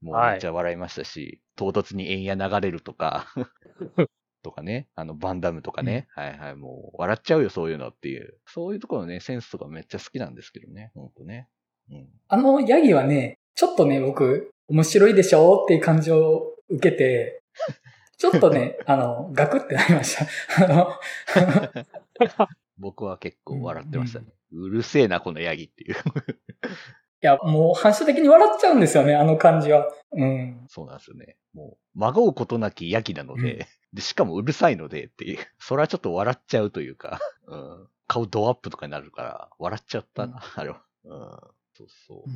[0.00, 3.26] もうはいめっちゃ笑いましたし、唐突に円や流れるとか、
[4.44, 8.38] とかね、あの、バンダムとかね、はいはい、もう、笑っちゃうよ、そういうのっていう。
[8.46, 11.48] そういうところのね、センスとかめっちゃ好きなんですけどね、ほんとね。
[11.90, 12.08] うん。
[12.28, 17.42] あのヤギはね、ちょっとね、僕、面白いでしょっていう感じを受けて、
[18.18, 20.26] ちょっとね、 あの、ガクってなりました。
[22.78, 24.26] 僕は結構笑ってましたね。
[24.52, 25.94] うるせえな、このヤギっていう。
[25.94, 25.96] い
[27.20, 29.86] や、もう反射的に笑っちゃうんですよね、あの感じは。
[30.12, 30.64] うん。
[30.68, 31.36] そうなんですよね。
[31.54, 35.38] もう、まごうことなきヤギなので、うんで、しかもうるさいのでっていう。
[35.58, 37.88] それはちょっと笑っちゃうというか、うん。
[38.06, 40.82] 顔ドアップとかになるから、笑っちゃったな、あれは。
[41.04, 41.12] うん。
[41.74, 42.30] そうそう。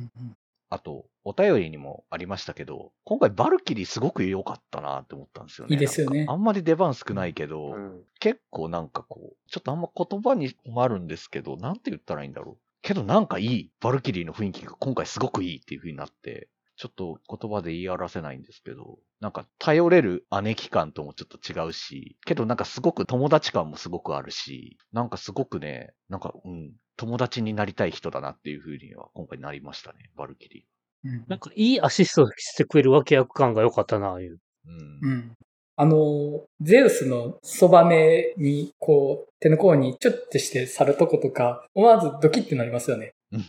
[0.69, 5.73] あと、お便りにもありましたけど、今回バルキリーすごく良かったなって思ったんですよね。
[5.73, 12.57] いいですよねなんかあんまり出番少ないけど、うん結構なんかこう、ちょっとあんま言葉に困るんですけど、なんて言ったらいいんだろう。
[12.81, 30.65] けどなんかいい、バルキリーの雰囲気が今回すごくいいっていう風になって、ちょっと言葉で言い表せないんですけど、なんか頼れる姉貴感ともちょっと違うし、けどなんかすごく友達感もすごくあるし、なんかすごくね、なんかうん、友達になりたい人だなっていう風には今回なりましたね、バルキリ
[31.03, 34.39] うんなんかいいアシストしてくれる脇役感が良かったな、いう。
[34.67, 34.69] ー。
[34.69, 35.11] うん。
[35.11, 35.31] うん。
[35.79, 43.13] あの、ゼウスのそばめに、こう、手の甲にチュッてして去るとことか、思わずドキッてなりますよね。
[43.31, 43.41] そう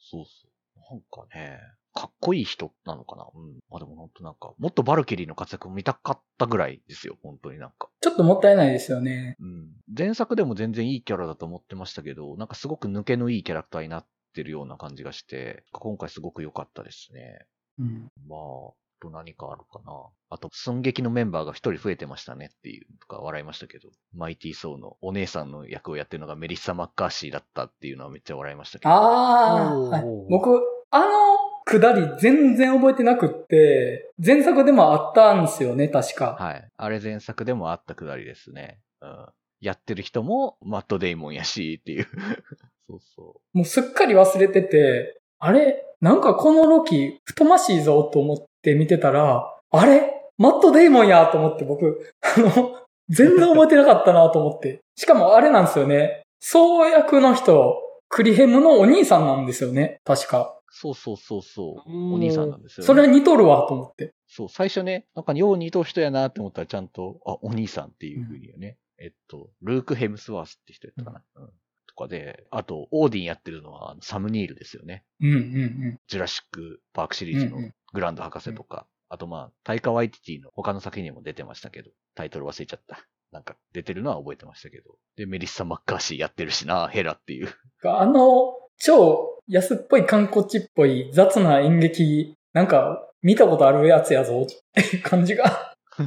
[0.00, 0.80] そう。
[0.90, 1.60] なんかね、
[2.00, 3.26] かっこいい人なのかな？
[3.34, 3.58] うん。
[3.70, 7.90] まあでも本当なんか、もっとバルキリーの活躍を見たかったぐらいですよ、本当になんか。
[8.00, 9.36] ちょっともったいないですよね。
[9.38, 9.68] うん。
[9.94, 17.44] 前作でも全然いいキャラだと思ってましたけど、なんかすごく抜けのいいキャラクターになってるような感じがして、今回すごく良かったですね。
[17.78, 18.08] うん。
[18.26, 19.92] まあ、あと何かあるかな？
[20.30, 28.90] あと、寸劇のメンバーが一人増えてましたねっていうとか笑いましたけど、マイティー・ソーのお姉さんの役をやってるのがメリッサ・マッカーシーだったっていうのはめっちゃ笑いましたけど。
[28.90, 30.60] ああ、僕、
[30.90, 31.29] あの
[31.70, 36.36] くだり全然覚えてなくって、前作でもあったんですよね、確か。
[36.36, 36.68] はい。
[36.76, 38.80] あれ前作でもあったくだりですね。
[39.00, 39.26] うん。
[39.60, 42.06] やってる人もマット・デイモンやしっていう。
[42.90, 45.84] そうそもうすっかり忘れてて、あれ？
[46.00, 50.12] なんかこのロキ、太ましいぞと思って見てたら、あれ？
[50.38, 52.80] マット・デイモンやと思って僕、 あの、
[53.10, 54.80] 全然覚えてなかったなと思って。
[54.96, 56.22] しかもあれなんですよね。
[56.40, 57.76] 総役の人、
[58.08, 60.00] クリヘムのお兄さんなんですよね。
[60.04, 60.56] 確か。
[60.70, 60.74] う。
[60.74, 62.14] そうそうそうそう。
[62.14, 62.86] お兄さんなんですよ、ね。
[62.86, 64.14] それは似とるわと思って。
[64.26, 68.78] そう、最初ね、なんかよう似とる人やなって思ったらちゃんと、あ、お兄さんっていう風にね。
[68.98, 71.22] えっと、ルーク・ヘムスワースって人やったかな？
[71.36, 71.46] うん。
[71.86, 75.04] とかで、あと、オーディンやってるのはサム・ニールですよね。
[75.20, 83.04] うんうんジュラシック・パークシリーズのうんうんグランド博士とか、あとまあ、タイカ・ワイティティの他の作品にも出てましたけど、タイトル忘れちゃった。
[83.32, 84.96] なんか出てるのは覚えてましたけど。
[85.16, 87.48] で、メリッサ・マッカーシーやってるしな、ヘラっていう。
[87.84, 87.90] うん。
[87.90, 95.74] あの、超安っぽい観光地っぽい雑な演劇、なんか見たことあるやつやぞっていう感じが。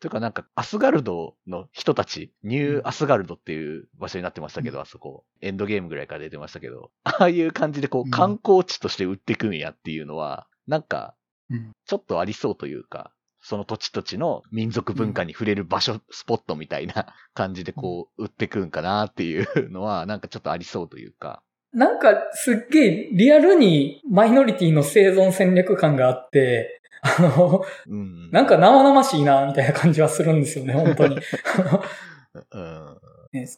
[0.00, 5.24] というかなんか、アスガルドの人たち、ニューアスガルドっていう場所になってましたけど、あそこ。
[5.40, 11.14] エンドゲームぐらいから出てましたけど、ああいう感じでこうんう、観光地として売ってくんやっていうのは、なんか、
[11.50, 21.44] うんちょっとありそうというか、その土地土地の民族文化に触れる場所、スポットみたいな感じでこう、売ってくんかなっていうのは、なんかちょっとありそうというか。
[21.72, 28.30] なんかすっげえリアルにマイノリティの生存戦略感があって、あの、うん。
[28.30, 31.18] なんか生々しいな、みたいな感じはするんですよね、本当に。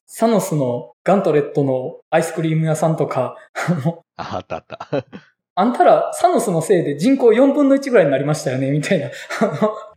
[0.07, 3.37] サノスのガントレットのアイスクリーム屋さんとか、
[3.69, 4.89] あの、あ、あったあった。
[5.57, 9.11] あんたらサノスのせいで人口4分の1ぐらいになりましたよね、みたいな。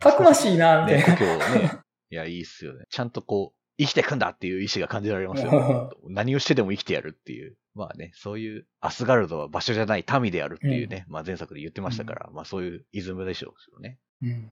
[0.00, 1.16] たくましいな、みたいね、な。
[1.16, 1.78] 今日ね。
[2.10, 2.84] いや、いいっすよね。
[2.90, 5.90] ちゃんとこう、生きてくんだっていう意志が感じられますよね。
[6.10, 7.56] 何をしてでも生きてやるっていう。
[7.78, 13.98] まあね、そういう、アスガルドは場所じゃない民であるっていうね、まあ前作で言ってましたから、まあそういうイズムでしょうよね。
[14.20, 14.48] うんうん。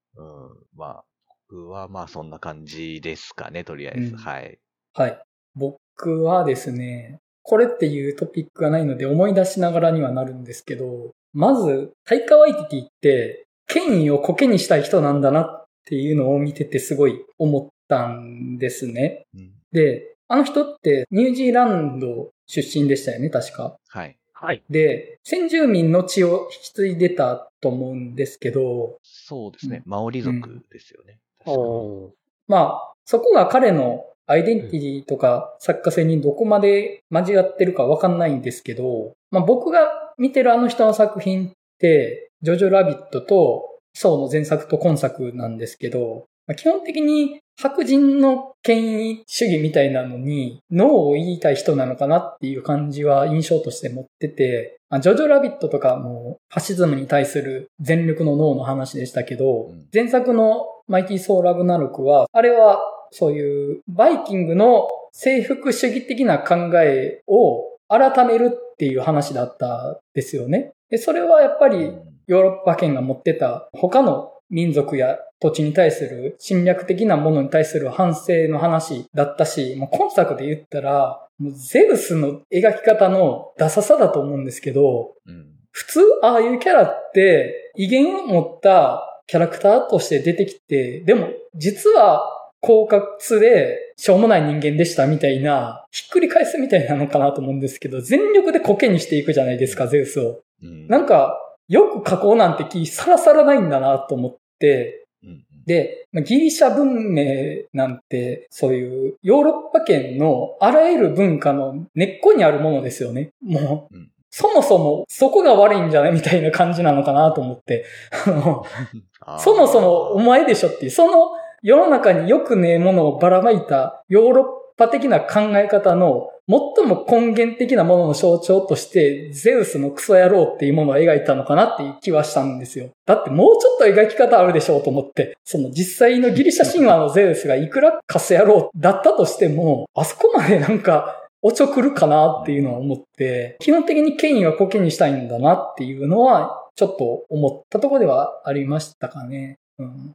[0.77, 1.05] まあ、
[1.51, 4.12] 僕はまあそんな感じですかね、とりあえず。
[4.12, 4.59] うんはい。
[4.95, 5.23] はい。
[5.57, 19.27] 僕はですね、これっていうトピックがないので思い出しながらにはなるんですけど、まず、タイカワイティティって、権威をコケにしたい人なんだなっていうのを見ててすごい思ったんですね。
[19.35, 23.76] うんで、あの人ってニュージーランド出身でしたよね、確か。
[23.88, 24.16] はい。
[24.32, 24.62] はい。
[24.68, 29.82] で、先住民の血を引き継いでたと思うんですけど、そうですね。
[29.87, 31.18] マオリ族ですよね。
[31.38, 32.11] 確かおー
[32.48, 70.73] まあ、そこが彼のアイデンティティとか作家性にどこまで交わってるかわかんないんですけど、まあ僕が見てるあの人の作品って、ジョジョラビットと、ソウの前作と今作なんですけど、まあ基本的に白人の権威主義みたいなのに、ノーを言いたい人なのかなっていう感じは印象として持ってて、まあジョジョラビットとかもファシズムに対する全力のノーの話でしたけど、うん前作のマイティー・ソー・ラグナロクは、あれはそういうバイキングの征服主義的な考えを改めるっていう話だったんですよね。
[70.90, 85.52] で、それはやっぱりうんヨーロッパ圏が持ってた他の民族や土地に対する侵略的なものに対する反省の話だったし、もう今作で言ったら、もうゼウスの描き方のダサさだと思うんですけど、うん。
[85.70, 92.22] 普通ああいうキャラって威厳を持ったキャラクターとして出てきて、でも実は
[92.62, 100.40] 狡猾でしょうもない人間でしたみたいな、ひっくり返すみたいなのかなと思うんですけど、全力でコケにしていくじゃないですか、ゼウスを。
[100.62, 100.88] うん。
[100.88, 113.31] なんか、よく加工なんて気さらさらないんだなと思って、うん、で、まあギリシャ文明なんて、そういうヨーロッパ圏のあらゆる文化の根っこにあるものですよね。
[113.42, 114.11] もう、うん。
[114.31, 117.87] そもそもそこが悪いんじゃないみたいな感じなのかなと思って。
[119.38, 121.31] そもそもお前でしょっていう、その
[121.62, 124.46] 世の中によくねえものをばらまいたヨーロッ
[124.77, 132.91] パ的な考え方の最も根源的なものの象徴として、ゼウスのクソ野郎っていうものを描いたのかなっていう気はしたんですよ。
[133.05, 149.59] だってもうちょっと描き方あるでしょうと思って、その実際のギリシャ神話のゼウスがいくらカス野郎だったとしても、あそこまでなんか、おちょくるかなっていうのは思って、基本的に権威はコケにしたいんだなっていうのは、ちょっと思ったところではありましたかね。
[149.79, 150.12] うん。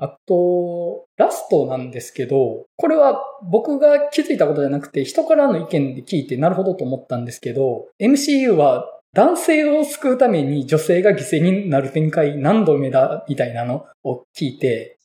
[0.00, 14.98] あと、ラストなんですけど、これは僕が気づいたことじゃなくて、人からの意見で聞いてなるほどと思ったんですけど、MCU は男性を救うために女性が犠牲になる展開何度目だみたいなのを聞いて、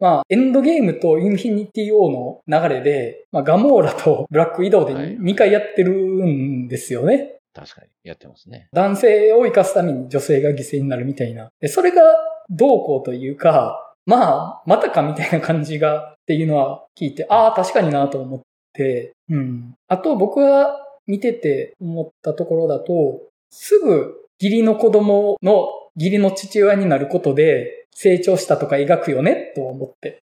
[0.00, 7.36] まあ、エンドゲームとインフィニティ・ウォーの流れで、まあ、ガモーラとブラック・ウィドウではい2回やってるんですよね。
[7.56, 8.68] ー確かに、やってますね。
[8.72, 11.48] 男性を生かすために女性が犠牲になるみたいな。
[11.60, 12.02] で、それが
[12.50, 18.40] どうこうというか、まあ、またかみたいな感じがっていうのは聞いて、ああ、確かになと思っ
[18.72, 19.74] て、うん。
[19.88, 30.22] あと僕が見てて思ったところだと、すぐ義理の子供の義理の父親になることで成長したとか描くよねと思って。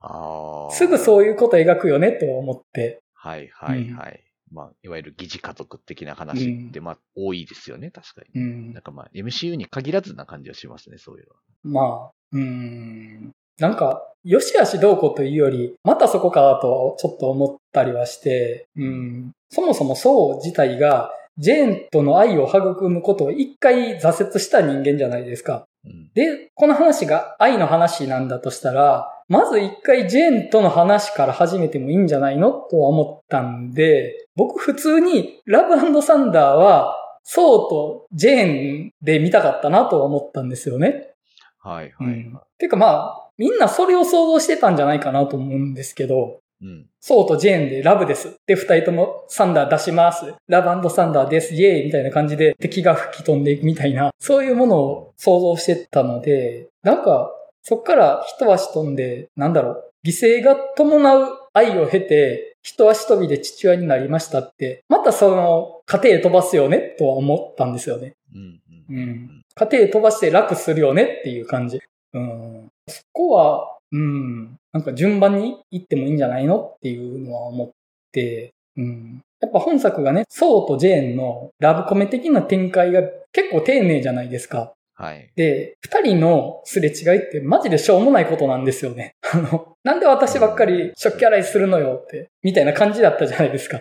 [0.00, 0.72] ああ。
[0.72, 1.28] すぐそういう。
[1.28, 3.00] いうこと描くよねと思って。
[3.14, 4.24] はいはいはい。
[4.52, 8.40] まあ、いわゆる疑似家族的な話って、まあ、多いですよね、確かに。
[8.40, 8.82] うんなん。
[8.82, 11.90] かまあ、MCU に限らずな感じはしますね、そういうのは。
[11.90, 13.32] まあ、うーん。
[13.58, 19.32] なんか、よしあしどうこうというより、またそこかとちょっと思ったりはして、うん。
[19.50, 25.66] そもそもそう自体が、ジェーンとの愛を育むことを一回挫折した人間じゃないですか。
[25.84, 26.10] うん。
[26.14, 36.94] で、この話が愛の話なんだとしたら、まず一回ジェーンとの話から始めてもいいんじゃないのとは思ったんで、僕普通にラブサンダーは、
[37.30, 41.12] ソウとジェーンで見たかったなとは思ったんですよね。
[41.58, 46.47] はいはいうんはてかまあ、みんなそれを想像してたんじゃないかなと思うんですけど、い。
[46.60, 46.86] うん。
[47.00, 48.34] ソウとジェーンでラブです。
[48.46, 50.34] で、二人ともサンダー出します。
[50.48, 51.54] ラブサンダーです。
[51.54, 68.14] イエーイみたいな感じで敵が吹き飛んでいくみたいな、そういうものを想像してたので、なんか、そっから一足飛んで、なんだろう、犠牲が伴う愛を経て、一足飛びで父親になりましたって、またその、家庭飛ばすよね、とは思ったんですよね。
[68.34, 68.60] うん。
[68.90, 69.00] ううん。
[69.00, 69.42] ん。
[69.54, 71.02] 家庭飛ばして楽するよね？
[71.20, 71.80] っていう感じ。
[72.14, 72.68] うん。
[72.88, 74.56] そこは、うん。
[74.72, 77.70] なんか順番に行ってもいいんじゃないのっていうのは思っ
[78.12, 79.20] て、うん。
[79.40, 84.72] やっぱ本作がね、ソウとジェーンのラブコメ的な展開が結構丁寧じゃないですか。
[84.94, 85.30] はい。
[85.36, 89.14] で、二人のすれ違いってマジでしょうもないことなんですよね。
[89.32, 93.80] あの、なんで私ばっかり食器洗いするのよって、みたいな感じだったじゃないですか。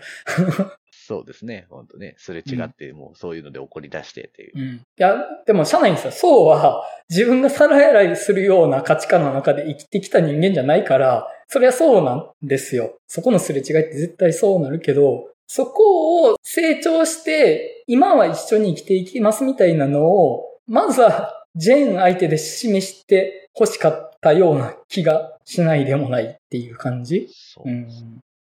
[1.07, 1.67] そうですね。
[1.69, 2.15] 本当ね。
[2.17, 4.51] すれ違って、もうそういうので怒り出してっていう。
[4.55, 4.75] うん。
[4.75, 12.97] いや、でも、社内にさ、そうは、自分が皿洗いするような価値観の中で生きてきた人間じゃないから、それはそうなんですよ。
[13.07, 27.29] そこのすれ違いって絶対そうなるけど、そこを成長して、今は一緒に生きていきますみたいなのを、まずは、ジェーン相手で示して欲しかったたような気がしないでもないっていう感じ。
[27.31, 27.71] そうう。
[27.71, 27.87] ん。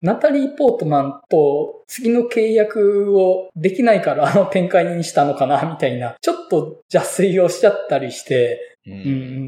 [0.02, 6.16] ナタリー・ポートマンと次の契約をできないからあの展開にしたのかな、みたいな。
[6.22, 8.91] ちょっと邪推をしちゃったりして、う。
[8.91, 8.98] うん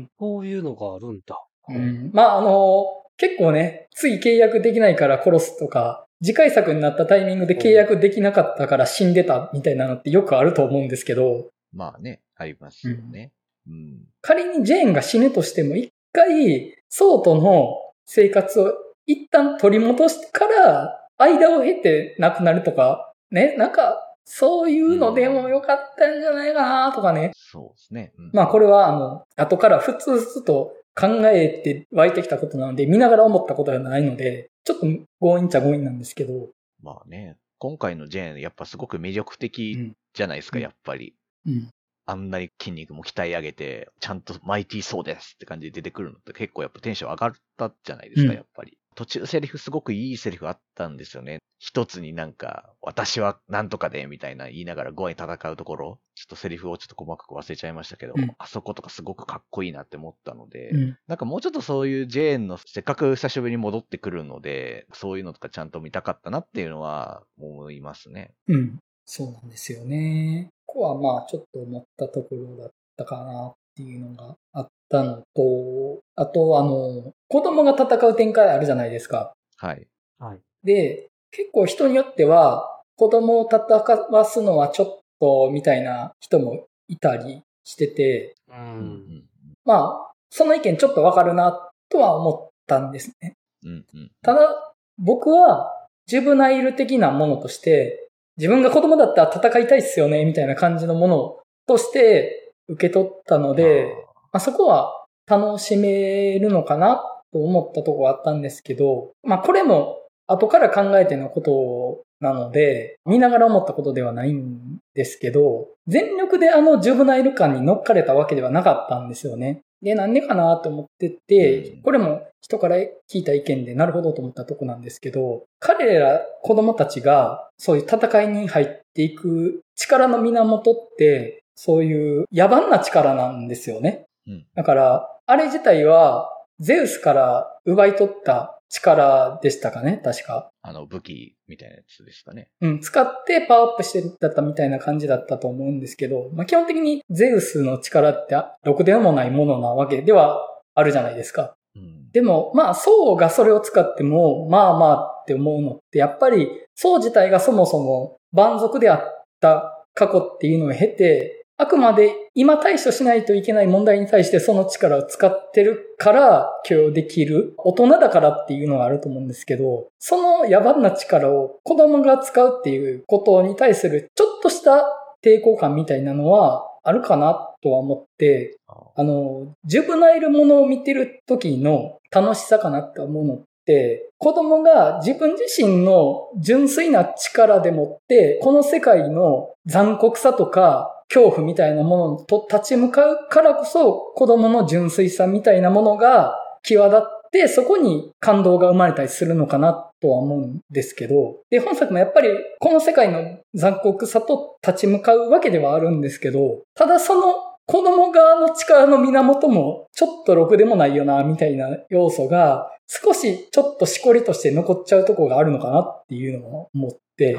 [0.03, 0.09] ん。
[0.17, 1.39] こういうのがあるんだ。
[1.69, 2.85] うん、まあ、あの、
[3.17, 13.31] 結構ね、次契約できないから殺すとか、次回作になったタイミングで契約できなかったから死んでたみたいなのってよくあると思うんですけど、まあね、ありますよね。
[13.67, 13.99] うん。
[14.21, 17.75] 仮にジェーンが死ぬとしても一回、ソーとの
[18.05, 18.73] 生活を
[19.07, 27.31] 一旦取り戻してから、間を経て亡くなるとか、ね、なんか、そういうのでもよかったんじゃないかなとかね。
[27.33, 28.11] そうですね。
[28.17, 34.85] うんまあこれはあの、後からふつふつと考えて湧いてきたことなので、見ながら思ったことではないので、ちょっと
[35.21, 36.49] 強引っちゃ強引なんですけど、
[36.83, 41.15] まあね、今回のジェーン、やっぱすごく魅力的じゃないですか、うんやっぱり。
[41.45, 41.69] うん。
[42.05, 48.77] あんなに筋肉も鍛え上げて、ちゃんとマイティーそうですって感じで出てくるのって結構やっぱテンション上がったじゃないですか、うんやっぱり。
[48.97, 51.37] 途中セリフすごくいいセリフあったんですよね。
[51.59, 60.97] 一つになんか、私はなんとかで、みたいな言いながらゴアに戦うところ、ちょっとセリフをちょっと細かく忘れちゃいましたけど、うんあそことかすごくかっこいいなって思ったので、うん。
[61.07, 68.33] なんかもうちょっとそういうジェーンの、せっかく久しぶりに戻ってくるので、そういうのとかちゃんと見たかったなっていうのは思いますね。
[68.47, 68.79] うん。
[69.05, 70.49] そうなんですよね。
[70.65, 79.33] ここはまあちょっと思ったところだったかなっていうのがあったのと、あとあの、子供が戦う展開あるじゃないですか。
[79.57, 79.87] はい。
[80.19, 80.39] はい。
[80.63, 83.67] で、結構人によっては、子供を戦
[84.11, 88.51] わすのはちょっと、みたいな人もいたりしてて、う。
[88.51, 89.23] うんん。
[89.65, 93.33] まあ、その意見ちょっとわかるな、とは思ったんですね。
[93.63, 93.85] うん。
[93.93, 94.11] うん。
[94.21, 95.73] ただ、僕は、
[96.05, 103.93] ジュブナイル的なものとして、自分が子供だったら戦いたいっすよね、みたいな感じのものとして受け取ったので、
[104.31, 109.97] まあ、そこは楽しめるのかなと思ったとこあったんですけど、まあこれも
[110.27, 119.61] 後から考えてのことなので、見ながら思ったことではないんですけど、全力であのジュブナイル感に乗っかれたわけではなかったんですよね。
[119.81, 134.05] で、なんでかなと思っててうん、これも人から聞いた意見でなるほどと思ったとこなんですけど、彼ら子供たちがそういう戦いに入っていく力の源って、そういう野蛮な力なんですよね。
[134.27, 134.45] うん。
[134.55, 136.29] だから、あれ自体は、
[136.59, 140.01] ゼウスから奪い取った力でしたかね？
[140.03, 140.49] 確か。
[140.61, 142.49] あの、武器みたいなやつですかね。
[142.61, 150.39] うん、使ってパワーアップしてだったみたいな感じだったと思うんですけど、まあ、基本的にゼウスの力って、ろくでもないものなわけでは
[150.75, 151.55] あるじゃないですか。
[151.75, 152.11] うん。
[152.11, 167.55] でも、まあ、ソウがそれを使っても、まあまあって思うのって、やっぱり、ソウ自体がそもそも蛮族であった過去っていうのを経て、あくまで今対処しないといけない問題に対してその力を使ってるから許容できる。
[167.57, 174.85] 大人だからっていうのがあると思うんですけど、その野蛮な力を子供が使うっていうことに対するちょっとした
[175.25, 177.33] 抵抗感みたいなのはあるかな
[177.63, 197.01] とは思って、ああの、ジュブナイルものを見てる時の楽しさかなって思うのって、子供が自分自身の純粋な力でもって、この世界の残酷さとか恐怖みたいなものと立ち向かうからこそ、子供の純粋さみたいなものが際立っ
[197.31, 202.29] て、そこに感動が生まれたりするのかなとは思うんですけど、で、本作もやっぱり
[202.59, 207.35] この世界の残酷さと立ち向かうわけではあるんですけど、ただその
[207.65, 217.37] 子供側の力の源もちょっとろくでもないよな、みたいな要素が少しちょっとしこりとして残っちゃうところがあるのかなっていうのを思って、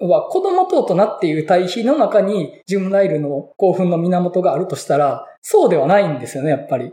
[0.00, 6.92] は子供と大人っていう対比の中にジュンライルの興奮の源があるとしたら、そうではないんですよね、やっぱり。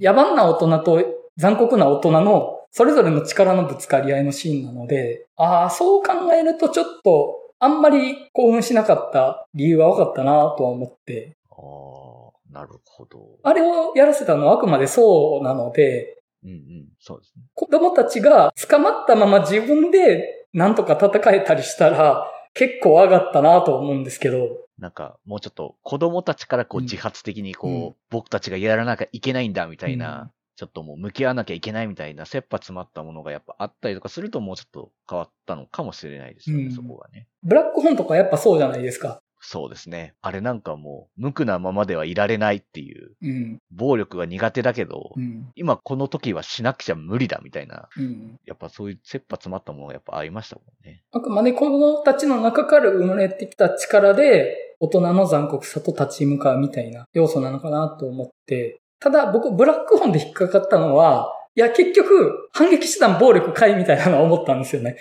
[0.00, 1.02] 野蛮な大人と
[1.36, 13.18] 残酷な大人のそれぞれの力のぶつかり合いのシーンなので、ああ、そう考えるとちょっとあんまり興奮しなかった理由は分かったなとは思って、ああ、なるほど。
[13.42, 16.88] あれをやらせたのはあくまでそうなので、うんうん。
[17.00, 17.42] そうですね。
[17.54, 37.28] 子供たちが捕まったまま自分でなんとか戦えたりしたら結構上がったなと思うんですけど、なんか、もうちょっと子供たちからこううん自発的にこう、うん僕たちがやらなきゃいけないんだみたいな、うんちょっともう向き合わなきゃいけないみたいな切羽詰まったものがやっぱあったりとかするともうちょっと変わったのかもしれないですよね、うんそこがね。
[37.44, 39.22] ブラックホーンとかやっぱそうじゃないですか。
[39.50, 40.12] そうですね。
[40.20, 43.58] あれなんかもう、無垢なままではいられないっていう、うん。
[43.70, 45.50] 暴力が苦手だけど、うん。
[45.54, 48.38] 今この時はしなくちゃ無理だみたいな、うん。
[48.44, 51.02] やっぱそういう切羽詰まったものがやっぱありましたもんね。
[51.12, 64.96] あくまで子供たちの中から生まれてきた力で、大人の残酷さと立ち向かうみたいな要素なのかなと思って、ただ僕、ブラックホンで引っかかったのは、いや、結局、反撃手段暴力かいみたいなのは思ったんですよね。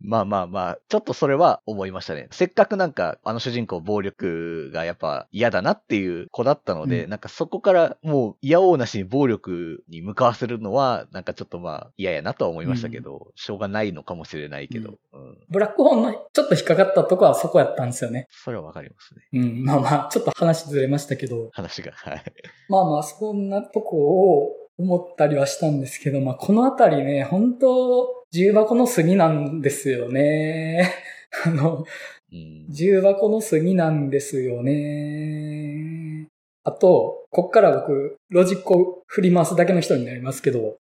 [0.00, 2.28] まあまあまあ、ちょっとそれは思いましたね。
[2.30, 15.38] せっかくなんか、あの主人公暴力がやっぱ嫌だなっていう子だったので、うんなんかそこからもう嫌おうなしに暴力に向かわせるのは、なんかちょっとまあ嫌やなとは思いましたけど、しょうがないのかもしれないけど、うん。
[15.48, 18.28] ブラックホンのちょっと引っかかったとこはそこやったんですよね。
[18.30, 19.22] それはわかりますね。
[19.32, 21.92] うん、まあまあ、ちょっと話ずれましたけど、話が。
[21.92, 22.22] はい。
[22.68, 30.90] まあまあ、そんなとこを思ったりはしたんですけど、まあこのあたりね、本当重箱の隅なんですよね。
[31.44, 31.84] あの、
[32.32, 32.66] うん。
[32.68, 36.26] 重箱の隅なんですよね。
[36.64, 40.76] あと、こっから僕、ロジックを振り回すだけの人になりますけど、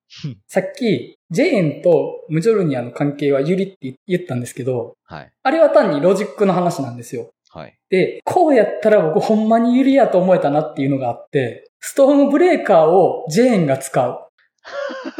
[0.48, 5.32] さっき、ジェーンとムジョルニアの関係はユリって言ったんですけど、はい。
[5.44, 7.30] あれは単にロジックの話なんですよ。
[7.52, 7.78] はい。
[7.90, 14.20] で、こうやったら僕ほんまにユリやと思えたなっていうのがあって、ストームブレーカーをジェーンが使う。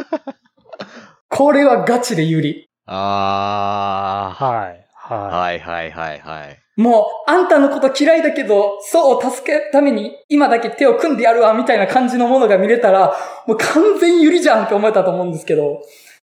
[1.28, 2.68] これはガチでユリ。
[2.86, 4.44] あー。
[4.44, 4.86] はい。
[4.94, 6.58] ははいはいはいはい。
[6.76, 13.14] もう、あんたのこと嫌いだけど、そうを助けるために今だけ手を組んでやるわ、みたいな感じのものが見れたら、
[13.46, 15.82] もう完全ユリじゃんって思えたと思うんですけど、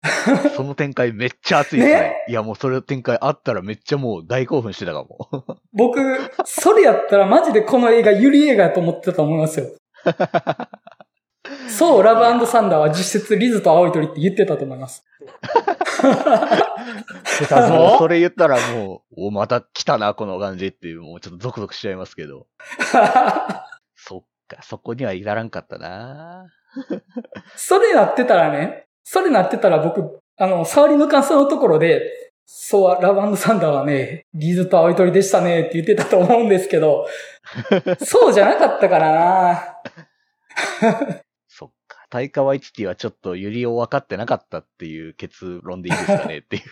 [0.57, 2.01] その展開めっちゃ熱いですね。
[2.01, 5.19] ねいやもうそれ展開あったらめっちゃもう大興奮してたかも。
[5.73, 6.01] 僕、
[6.45, 9.67] それやったらマジでこの映画ユリ映画やと思ってたと思いますよ。
[11.69, 15.05] そう、ラブサンダーは実質リズと青い鳥って言ってたと思います。
[17.49, 18.09] そぞ。
[18.09, 22.47] れ言ったらもう、お、また来たな、この感じっていう、もうちょっとゾクゾクしちゃいますけど。
[23.95, 26.47] そっか、そこには至らんかったな
[27.57, 37.07] それなってたらね、それなってたら僕、あの、触りの感想のところで、そう、ラブサンダーはね、リズと青い鳥でしたねって言ってたと思うんですけど、
[38.05, 39.77] そうじゃなかったからな。
[41.47, 42.05] そっか。
[42.11, 46.63] タイカワイチティはちょっとユリを分かってなかったっていう結論でいいですかねっていう。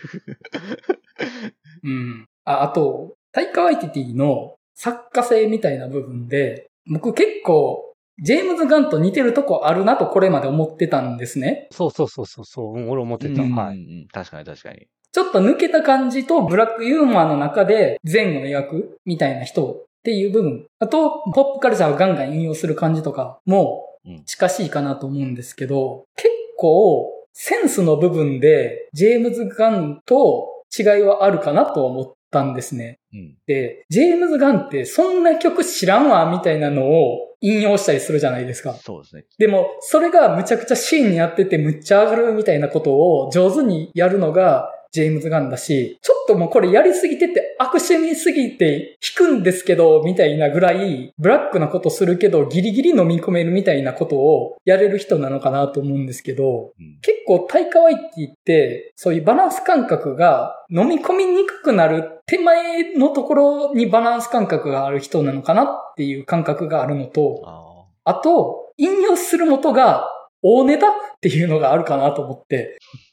[1.85, 2.27] うん。
[2.43, 7.84] あ、あと、タイカワイティティの作家性みたいな部分で、僕結構、
[8.21, 11.67] ジェームズ・ガンと似てるとこあるなとこれまで思ってたんですね。
[11.71, 12.77] そうそうそうそうそう。
[12.77, 13.41] うん俺思ってた。
[13.41, 13.77] うんはい。
[13.77, 14.87] うんうん確かに確かに。
[15.11, 20.65] ちょっと抜けた感じとブラックユーモアの中で善を描くみたいな人っていう部分。
[20.79, 30.47] あと、ポップカルチャーをガンガン引用する感じとかもうん近しいかなと思うんですけど、結構センスの部分でジェームズ・ガンと
[30.77, 32.99] 違いはあるかなと思ったんですね。
[33.13, 33.35] うん。
[33.47, 38.73] で、ジェームズ・ガンってそんな曲知らんわみたいなのを引用したりするじゃないですか。
[38.73, 39.25] そうですね。
[39.37, 56.99] でも、それがむちゃくちゃシーンにやっててむっちゃ上がるみたいなことを上手にやるのがジェームズ・ガンだし、ちょっともうこれやりすぎてて悪趣味すぎて弾くんですけど、みたいなぐらいブラックなことするけどギリギリ飲み込めるみたいなことをやれる人なのかなと思うんですけど、うん。
[57.01, 67.65] 結構タイカワイティって、そういうバランス感覚が飲み込みにくくなる手前のところにバランス感覚がある人なのかなっていう感覚があるのと、あ
[68.05, 70.09] あと、引用する元が
[70.41, 73.04] 大ネタっていうのがあるかなと思って、あ。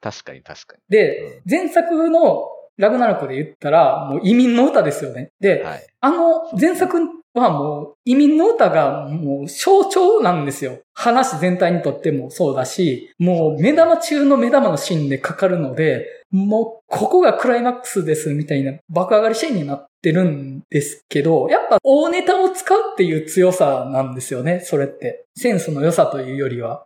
[0.00, 5.32] 確かに確かで、前作のラグナロクで言ったら、もう移民の歌ですよね。
[5.40, 5.64] で、に。
[5.64, 5.86] はい。
[6.00, 6.96] あの前作
[7.34, 10.78] はもう移民の歌がもう象徴なんですよ。
[10.94, 25.24] 話全体にとってもそうだし、もう目玉中の目玉のシーンでかかるので、もうここがクライマックスですみたいな爆上がりシーンになってるんですけど、やっぱ大ネタを使うっていう強さなんですよね、それって。
[25.36, 26.84] センスの良さというよりは。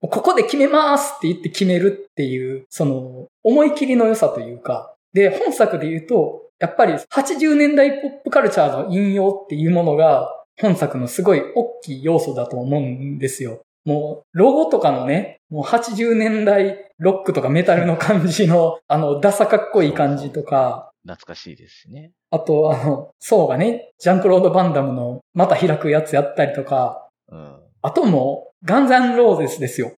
[0.00, 4.94] ここで決めますって言って決めるっていう、その、思い切りの良さというか。
[5.12, 10.28] で、本作で言うと、やっぱり80年代ポップカルチャーの引用っていうものが、
[10.60, 13.62] 本作のすごい大きい要素だと思うんですよ。
[13.84, 22.12] もう、ロゴとかのね、もう80年代ロックとかメタルの感じの、 あの、ダサかっこいい感じとか、懐かしいですしね。
[22.30, 27.58] あと、あの、ソーがね、ジャンクロード・バンダムのまた開くやつやったりとか、うん。
[27.82, 29.92] あともう、ガンザンローゼスですよ。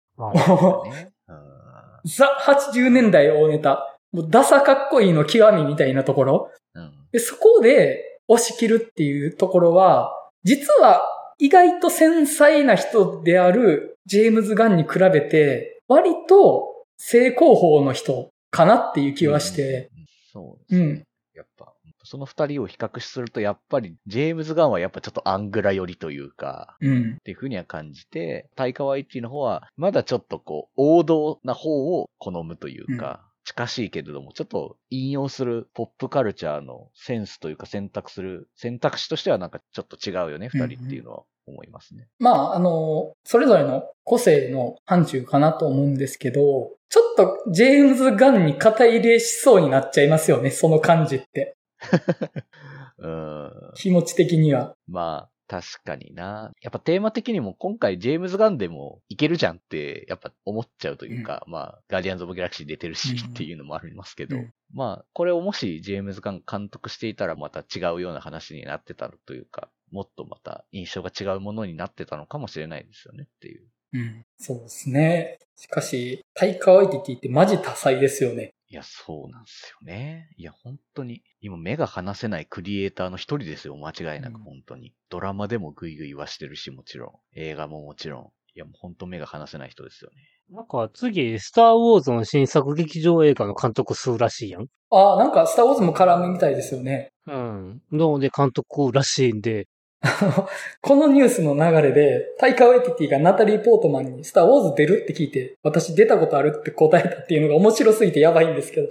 [2.05, 3.99] ザ80年代大ネタ。
[4.13, 6.51] もうダサかっこいいの極みみたいなところ。
[6.75, 6.93] うん。
[7.13, 10.13] で、そこで押し切るっていうところは、
[10.45, 11.03] 実は
[11.39, 20.07] 意外と繊細な人であるジェームズ・ガンに比べて、割と正攻法の人かなっていう気はして、うん。
[20.33, 20.81] そうですね。
[20.81, 21.05] うん
[21.35, 21.72] やっぱ、
[22.13, 27.15] その二人を比較すると、やっぱり、ジェームズ・ガンはやっぱちょっとアングラ寄りというか、うん。
[27.15, 42.09] っていうふうには感じて、タイカワイティの方は、まだちょっとこう、王道な方を好むというか、近しいけれども、ちょっと引用するポップカルチャーのセンスというか選択する、選択肢としてはなんかちょっと違うよね、二人っていうのは思いますね。
[42.19, 51.57] まあ、あの、それぞれの個性の範疇かなと思うんですけど、ちょっとジェームズ・ガンに肩入れしそうになっちゃいますよね、その感じって。
[52.99, 53.75] うーん。
[53.75, 54.77] 気持ち的には。
[54.87, 56.51] まあ、確かにな。
[56.63, 73.69] やっぱテーマ的にも今回ジェームズ・ガンでもいけるじゃんって、やっぱ思っちゃうというか、まあ、ガーディアンズ・オブ・ギャラクシー出てるしうんっていうのもありますけど、うんまあ、これをもしジェームズ・ガン監督していたらまた違うような話になってたというか、もっとまた印象が違うものになってたのかもしれないですよねっていう。
[73.93, 74.25] うん。
[74.39, 75.39] そうですね。
[75.57, 78.53] しかし、タイカワイティティってマジ多彩ですよね。
[78.69, 80.31] いや、そうなんですよね。
[80.37, 84.95] いや、本当に、今目が離せないクリエイターの一人ですよ、間違いなく、うん本当に。
[85.11, 87.11] ドラマでもグイグイ言わしてるし、もちろん。
[87.39, 88.23] 映画ももちろん。
[88.55, 90.17] いや、もう本当目が離せない人ですよね。
[90.51, 94.67] なんか次、スター・ウォーズの新作劇場映画の監督するらしいやん。
[94.91, 97.13] ああ、なんかスターウォーズも絡むみたいですよね。
[97.27, 97.83] うん。
[97.93, 99.69] ので監督らしいんで、
[100.81, 108.89] このニュースの流れで、タイカワイティティがナタリー・ポートマンにスター・ウォーズ出るって聞いて、私出たことあるって答えたっていうのが面白すぎてやばいんですけど。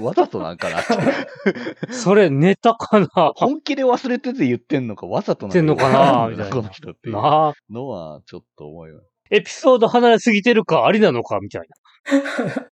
[0.00, 0.82] わざとなんかな。
[1.92, 7.52] それネタかな本気で忘れてて言ってんのか、わざと 言ってんのかなみたいなこの人っていうなあ。
[7.68, 9.06] のは、ちょっと思います。
[9.32, 11.62] エピソード離れすぎてるか、ありなのかみたい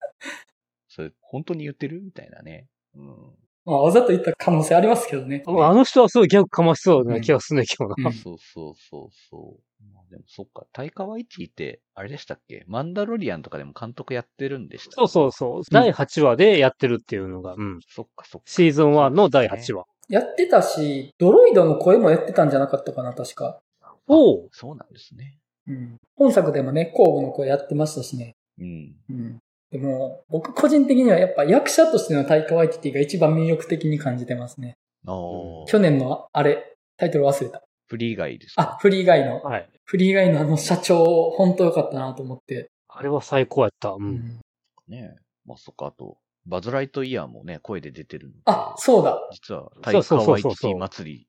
[0.89, 2.03] それ、本当に言ってる？
[2.03, 2.67] みたいなね。
[2.95, 3.43] うん。
[3.65, 5.43] まあ、わざと言った可能性ありますけどね。
[5.47, 5.69] な。
[5.69, 8.09] あの人はすごいギャグかましそうな気がするね、今日な。
[8.09, 9.85] うんそうそうそうそう。
[9.95, 12.65] まあでもそっか、タイカワイティって、あれでしたっけ？
[12.67, 15.63] マンダロリアンとかでも監督やってるんでしたそうそうそう。
[15.71, 17.79] 第8話でやってるっていうのが、うん。
[17.89, 18.45] そっかそっか。
[18.47, 19.85] シーズン1の第8話。
[20.09, 23.61] やってたし、ドロイドの声もやってたんじゃなかったかな、確か。
[24.09, 25.39] おうそうなんですね。
[25.69, 25.97] うん。
[26.17, 28.35] 本作でもね、後部の声やってましたしね。
[28.59, 28.97] うん。
[29.09, 29.39] うん。
[29.73, 34.77] でも、僕個人的にはやっぱ役者としてのタイカワイティティが一番魅力的に感じてますね。
[35.07, 37.63] 去年のあれ、タイトル忘れた。
[37.89, 39.41] フリー以外ですかあ、フリー以外の。
[39.41, 39.69] はい。
[39.85, 42.71] フリー以外のあの社長、本当良かったなと思って。
[42.89, 43.91] あれは最高やった。
[43.91, 43.97] う。
[43.99, 44.41] うんん。
[44.89, 45.23] ねえ。
[45.47, 48.31] まあそっか、あと、バズ・ライトイヤーもね、声で出てる。
[48.45, 49.27] あ、そうだ。
[49.33, 51.27] 実は、タイカワイティティ祭り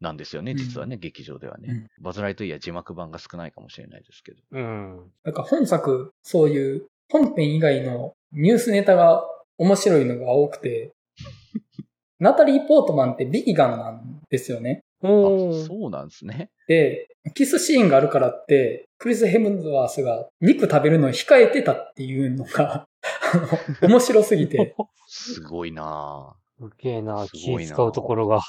[0.00, 1.88] なんですよね、うん実はね、劇場ではね。
[2.00, 4.38] バズ・ライトイヤー字幕版が少ないかもしれないですけど。
[4.52, 5.12] うん。
[5.24, 9.24] なんか本作、そういう本編以外のニュースネタが
[9.58, 10.92] 面白いのが多くて、
[12.18, 14.82] ナタリー・ポートマンってビーガンなんですよね。
[15.02, 16.50] あそうなんですね。
[16.68, 22.86] で、キスシーンがあるからって、クリス・ヘムズワースが肉食べるのを控えてたっていうのが、
[23.82, 24.74] 面白すぎて。
[25.08, 28.40] すごいなすげえな気使うところが。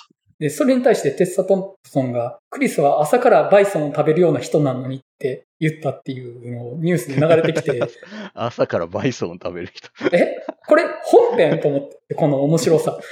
[0.41, 7.87] で、それに対してテッサ・トンプソンが、クリスは朝からバイソンを食べるような人なのにって言ったっていうのをニュースに流れてきて、ぁ
[8.33, 9.87] 朝からバイソンを食べる人。
[10.11, 10.43] え？
[10.67, 12.97] これ本編と思って、この面白さ。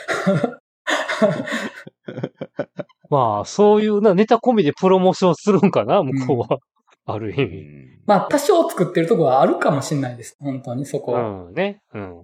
[3.12, 6.58] まあ、そういうな、ネタ込みでプロモーションするんかな、向こうは。
[7.06, 7.58] ある意う味。
[7.62, 10.36] んまあ、多少作ってるところはあるかもしれないです。
[10.40, 11.22] 本当に、そこうは。
[11.52, 11.84] ん、ね。
[11.94, 12.24] うん。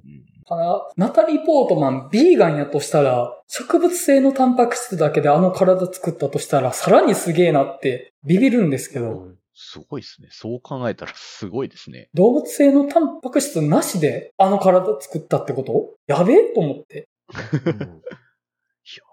[0.52, 10.28] うんただ、ナタリー・ポートマン、ビーガンやとしたら、植物性のタンパク質だけであの体作ったとしたら、さらにすげえなってビビるんですけど、うんすごいですね。
[10.32, 12.10] そう考えたらすごいですね。
[12.14, 15.94] 動物性のタンパク質なしであの体作ったってこと？
[16.08, 17.08] やべえと思って。
[17.64, 18.02] うん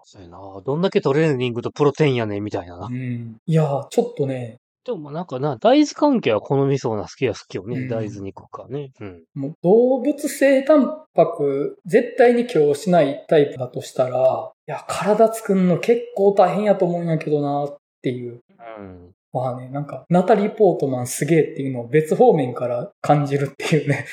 [0.04, 0.38] そうやな。
[0.66, 2.90] どんだけトレーニングとプロテインやねんみたいななう。
[2.90, 3.36] ん。
[3.46, 7.78] いやー、ちょっとね、でもまあなんかな、大豆関係は好みそうな好きは好きよね。
[7.82, 8.92] うん大豆肉かね。
[9.00, 9.24] うん。
[9.34, 18.42] もう動物性タンパク絶対に供しないタイプだとしたら、いや、体作るの結構大変やと思うんやけどなっていう。
[18.78, 19.12] うん。
[19.32, 24.06] まあね、なんか、ナタリー・ポートマンすげえっていうのを別方面から感じるっていうね。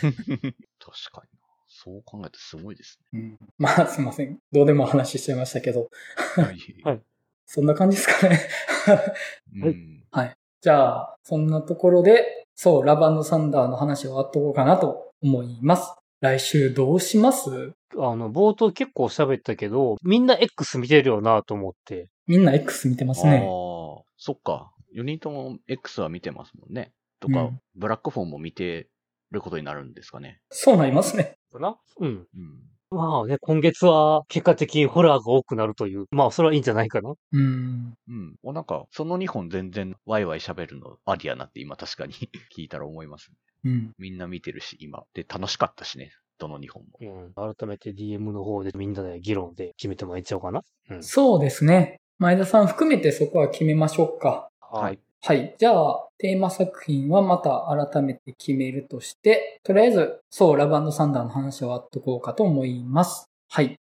[0.00, 0.10] 確
[1.12, 1.46] かにな。
[1.68, 4.38] そう考えてすごいですうん、まあ、すいません。
[4.52, 5.88] どうでも話しちゃいましたけど。
[6.38, 6.44] ね。
[6.82, 7.02] はい
[7.54, 8.40] そんな感じですかね。
[9.62, 10.02] うん
[10.62, 15.92] じゃあ、そんなところで、そう、ラブサンダーの話を終わっとこうかなと思います。
[16.20, 17.72] 来週どうします？
[17.98, 22.08] あの、冒頭結構喋ったけど、みんな X 見てるよなと思って。
[22.26, 23.38] みんな X 見てますね。
[23.38, 24.70] ああ、そっか。
[24.96, 26.92] 4人とも X は見てますもんね。
[27.20, 28.86] とか、うんブラックフォンも見て
[29.32, 30.38] ることになるんですかね。
[30.50, 31.34] そうなりますね。
[31.52, 31.76] かな？
[31.98, 32.08] うん。
[32.08, 32.26] うん。
[32.92, 36.04] まあね、今月は結果的にホラーが多くなるという。
[36.10, 37.14] まあ、それはいいんじゃないかな。
[37.32, 37.94] うん。
[38.08, 38.36] うん。
[38.42, 42.12] おなんか、その2本全然ワイワイ喋るのありやなって今確かに
[42.56, 43.36] 聞いたら思います、ね。
[43.64, 43.92] うん。
[43.98, 45.04] みんな見てるし、今。
[45.14, 46.10] で、楽しかったしね。
[46.38, 46.98] どの2本も。
[47.00, 47.54] うん。
[47.54, 50.62] 改めて DM の方でみんなで議論で決めてもらっちゃおうかな。
[50.90, 51.02] うん。
[51.02, 52.00] そうですね。
[52.18, 54.48] 前田さん含めてそこは決めましょうか。
[54.60, 54.98] はい。
[55.24, 55.54] はい。
[55.56, 63.30] じゃあ、テーマ作品はまた改めて決めるとして、とりあえず、そう、ラブサンダーの話は終わっとこうかと思います。
[63.48, 63.78] はい。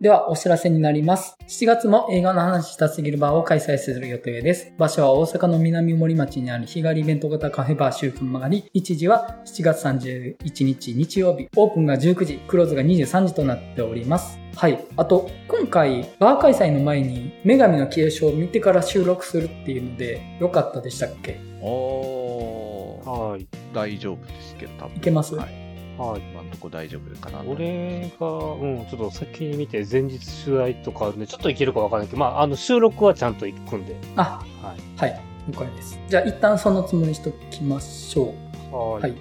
[0.00, 1.36] では、お知らせになります。
[1.46, 4.72] 7月も映画の話したすぎるバーを開催する予定です。
[4.78, 14.38] 場所は大阪の南森町にある日帰りイベント型カフェバー週間曲がり、日時は7月31日日曜日、オープンが19時、クローズが23時となっております。
[14.56, 14.82] はい。
[14.96, 21.38] あと、今回、バー開催の前に、女神の継承を見てから収録するっていうので、よかったでしたっけ？
[21.60, 23.46] おー、はい。
[23.74, 24.96] 大丈夫ですけど、多分。
[24.96, 25.34] いけます？
[25.34, 25.69] はい。
[26.00, 26.22] はい。
[26.32, 27.50] 今のとこ大丈夫かなと。
[27.50, 33.96] 俺が、うん、ちょっと先に見て、前日取材とかあるんで、ちょっといけるかわかんないけど、まあ、あの、収録はちゃんと行くんで。
[34.16, 34.98] あ、はい。
[34.98, 35.20] はい。
[35.48, 35.98] 了解です。
[36.08, 38.34] じゃあ、一旦そのつもりにしときましょ
[38.72, 38.74] う。
[38.74, 39.02] はい。
[39.02, 39.14] はい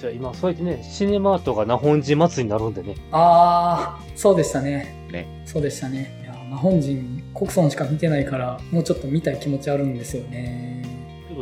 [0.00, 2.94] じゃあ今、そうやってね、シネマートが那本寺祭りになるんでね。
[3.12, 5.06] あー、そうでしたね。
[5.12, 5.42] ね。
[5.44, 6.18] そうでしたね。
[6.22, 10.80] いや、まあ、本人、国村しか見てないから、もうちょっと見たい気持ちあるんですよね。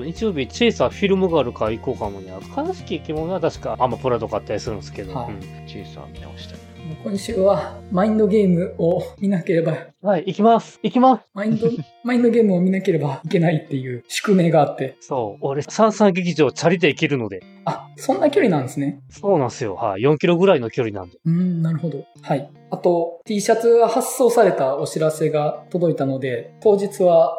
[0.08, 2.32] 日曜日、チェイサーフィルムがあるから行こうかもね。
[2.56, 5.14] 悲しき生き物は確かアマプラとかあったりするんですけど。
[5.14, 6.58] はいうんチェイサー見直したい。
[7.04, 11.68] 今週は、マインドゲームを見なければ、はい、行きます行きますマインド、
[12.02, 14.96] マインドゲームを見なければいけないっていう宿命があって。
[15.00, 17.42] そう、俺、三三劇場チャリで行けるので。
[17.66, 19.00] あ、そんな距離なんですね。
[19.10, 19.74] そうなんですよ。
[19.74, 21.18] はい、4キロぐらいの距離なんで。
[21.26, 22.04] うーん、なるほど。
[22.22, 22.50] はい。
[22.70, 27.38] あと、T シャツが発送されたお知らせが届いたので、当日は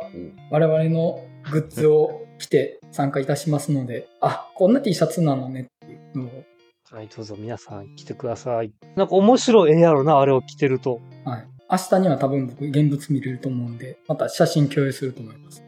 [0.51, 6.44] 我々のグッズを着て参加いたしますので、あ、こんな T シャツなのねっていうのを、
[6.92, 8.72] はい、どうぞ皆さん来てください。
[8.96, 11.02] なんか面白い絵やろな、あれを着てると。
[11.26, 11.48] はい。
[11.72, 15.64] 明日には多分僕現物見れると思うんで、また写真共有すると思います。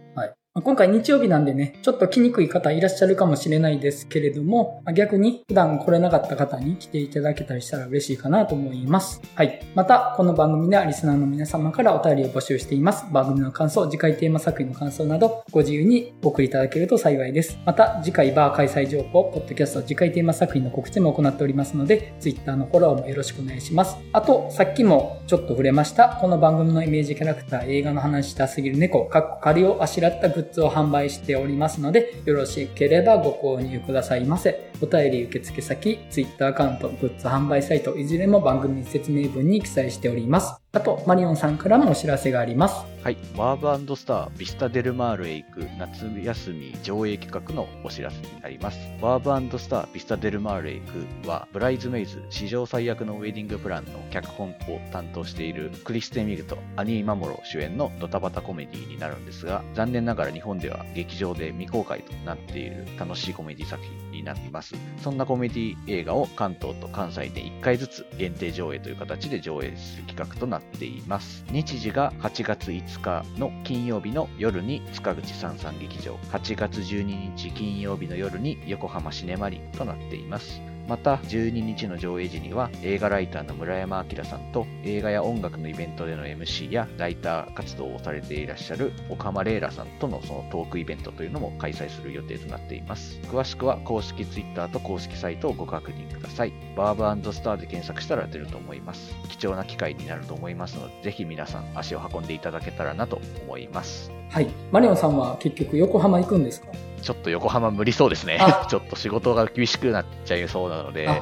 [0.54, 9.22] 今回日曜日なんでね、ちょっと来にくい方いらっしゃるかもしれないですけれども、逆に普段来れなかった方に来ていただけたりしたら嬉しいかなと思います。
[9.34, 9.66] はい。
[9.76, 13.06] また、この番組ではリスナーの皆様からお便りを募集しています。
[13.14, 17.58] 番組の感想、次回テーマ作品の感想など、ご自由にお送りいただけると幸いです。
[17.66, 23.96] また、次回バー開催情報、ポッドキャスト、次回テーマ作品の告知も行っておりますので、Twitter のフォローもよろしくお願いします。
[24.12, 34.72] あと、さっきもちょっと触れました、この番組のイメージキャラクター、映画の話したすぎる猫、かっこ仮をあしらったググッズを販売しておりますので、よろしければご購入くださいませ。
[34.82, 40.61] お便り受付先、Twitter アカウント、グッズ販売サイト、いずれも番組説明文に記載しております。
[40.74, 42.86] あと、マリオンさんからもお知らせがあります。
[43.04, 43.18] はい。
[43.36, 48.78] ワーブスター、ビスタデルマールへ行く夏休み上映企画のお知らせになります。
[49.02, 50.82] ワーブスター、ビスタデルマールへ行
[51.26, 54.54] くは、ブライズメイズ、史上最悪のウェディングプランの脚本を
[54.94, 64.76] 担当しているクリステミルとアニー・マモロ主演のドタバタコメディになるんですが、残念ながら日本では劇場で未公開となっている楽しいコメディ作品になります。
[65.04, 71.44] そんなコメディ映画を関東と関西で1回ずつ限定上映という形で上映する企画となっています。
[71.52, 80.71] 日時が8月5日の金曜日の夜に塚口三三劇場、8月12日金曜日の夜に横浜シネマリンとなっています。
[80.88, 93.20] また12日の上映時には映画ライターの村山明さんと映画や音楽のイベントでの MC やライター活動をされていらっしゃる岡間レイラさんとのそのトークイベントというのも開催する予定となっています。
[93.24, 96.54] 詳しくは公式 Twitter と公式サイトをご確認ください。
[96.76, 99.16] バーブスターで検索したら出ると思います。
[99.30, 104.12] 貴重な機会になると思いますので、ぜひ皆さん足を運んでいただけたらなと思います。
[104.30, 104.48] はい。
[104.72, 106.68] マリオンさんは結局横浜行くんですか？
[107.02, 108.66] ちょっと横浜無理そうですねあ。
[108.70, 111.22] ちょっと仕事が厳しくなっちゃいそうなので、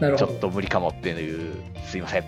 [0.00, 0.26] ちょ。
[0.26, 2.24] っと無理かもっていう、すいませんっ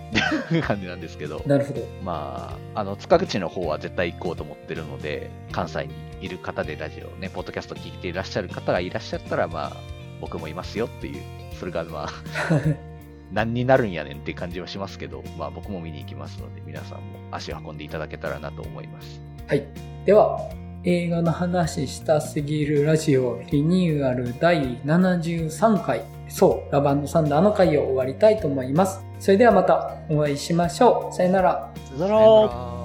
[0.49, 1.81] ていう感じなんですけど、なるほど。
[2.03, 9.71] まあ、あの、塚口の方は絶対行こうと思ってるので、関西にいる方でラジオね、ポッドキャスト聞いていらっしゃる方がいらっしゃったら、まあ、
[10.21, 11.21] 僕もいますよっていう、
[11.59, 12.09] それがまあ、
[13.33, 19.21] 何になるんやねんっていう感じはしますけど、まあ僕も見に行きますので、皆さんも足を運んでいただけたらなと思います。
[19.47, 19.63] はい。
[20.05, 20.39] では、
[20.85, 28.99] 映画の話したすぎるラジオリニューアル第73回、そう、ラバンドサンダーの回を終わりたいと思います。
[29.17, 31.15] それではまたお会いしましょう。
[31.15, 31.73] さよなら。
[31.85, 32.82] さよなら。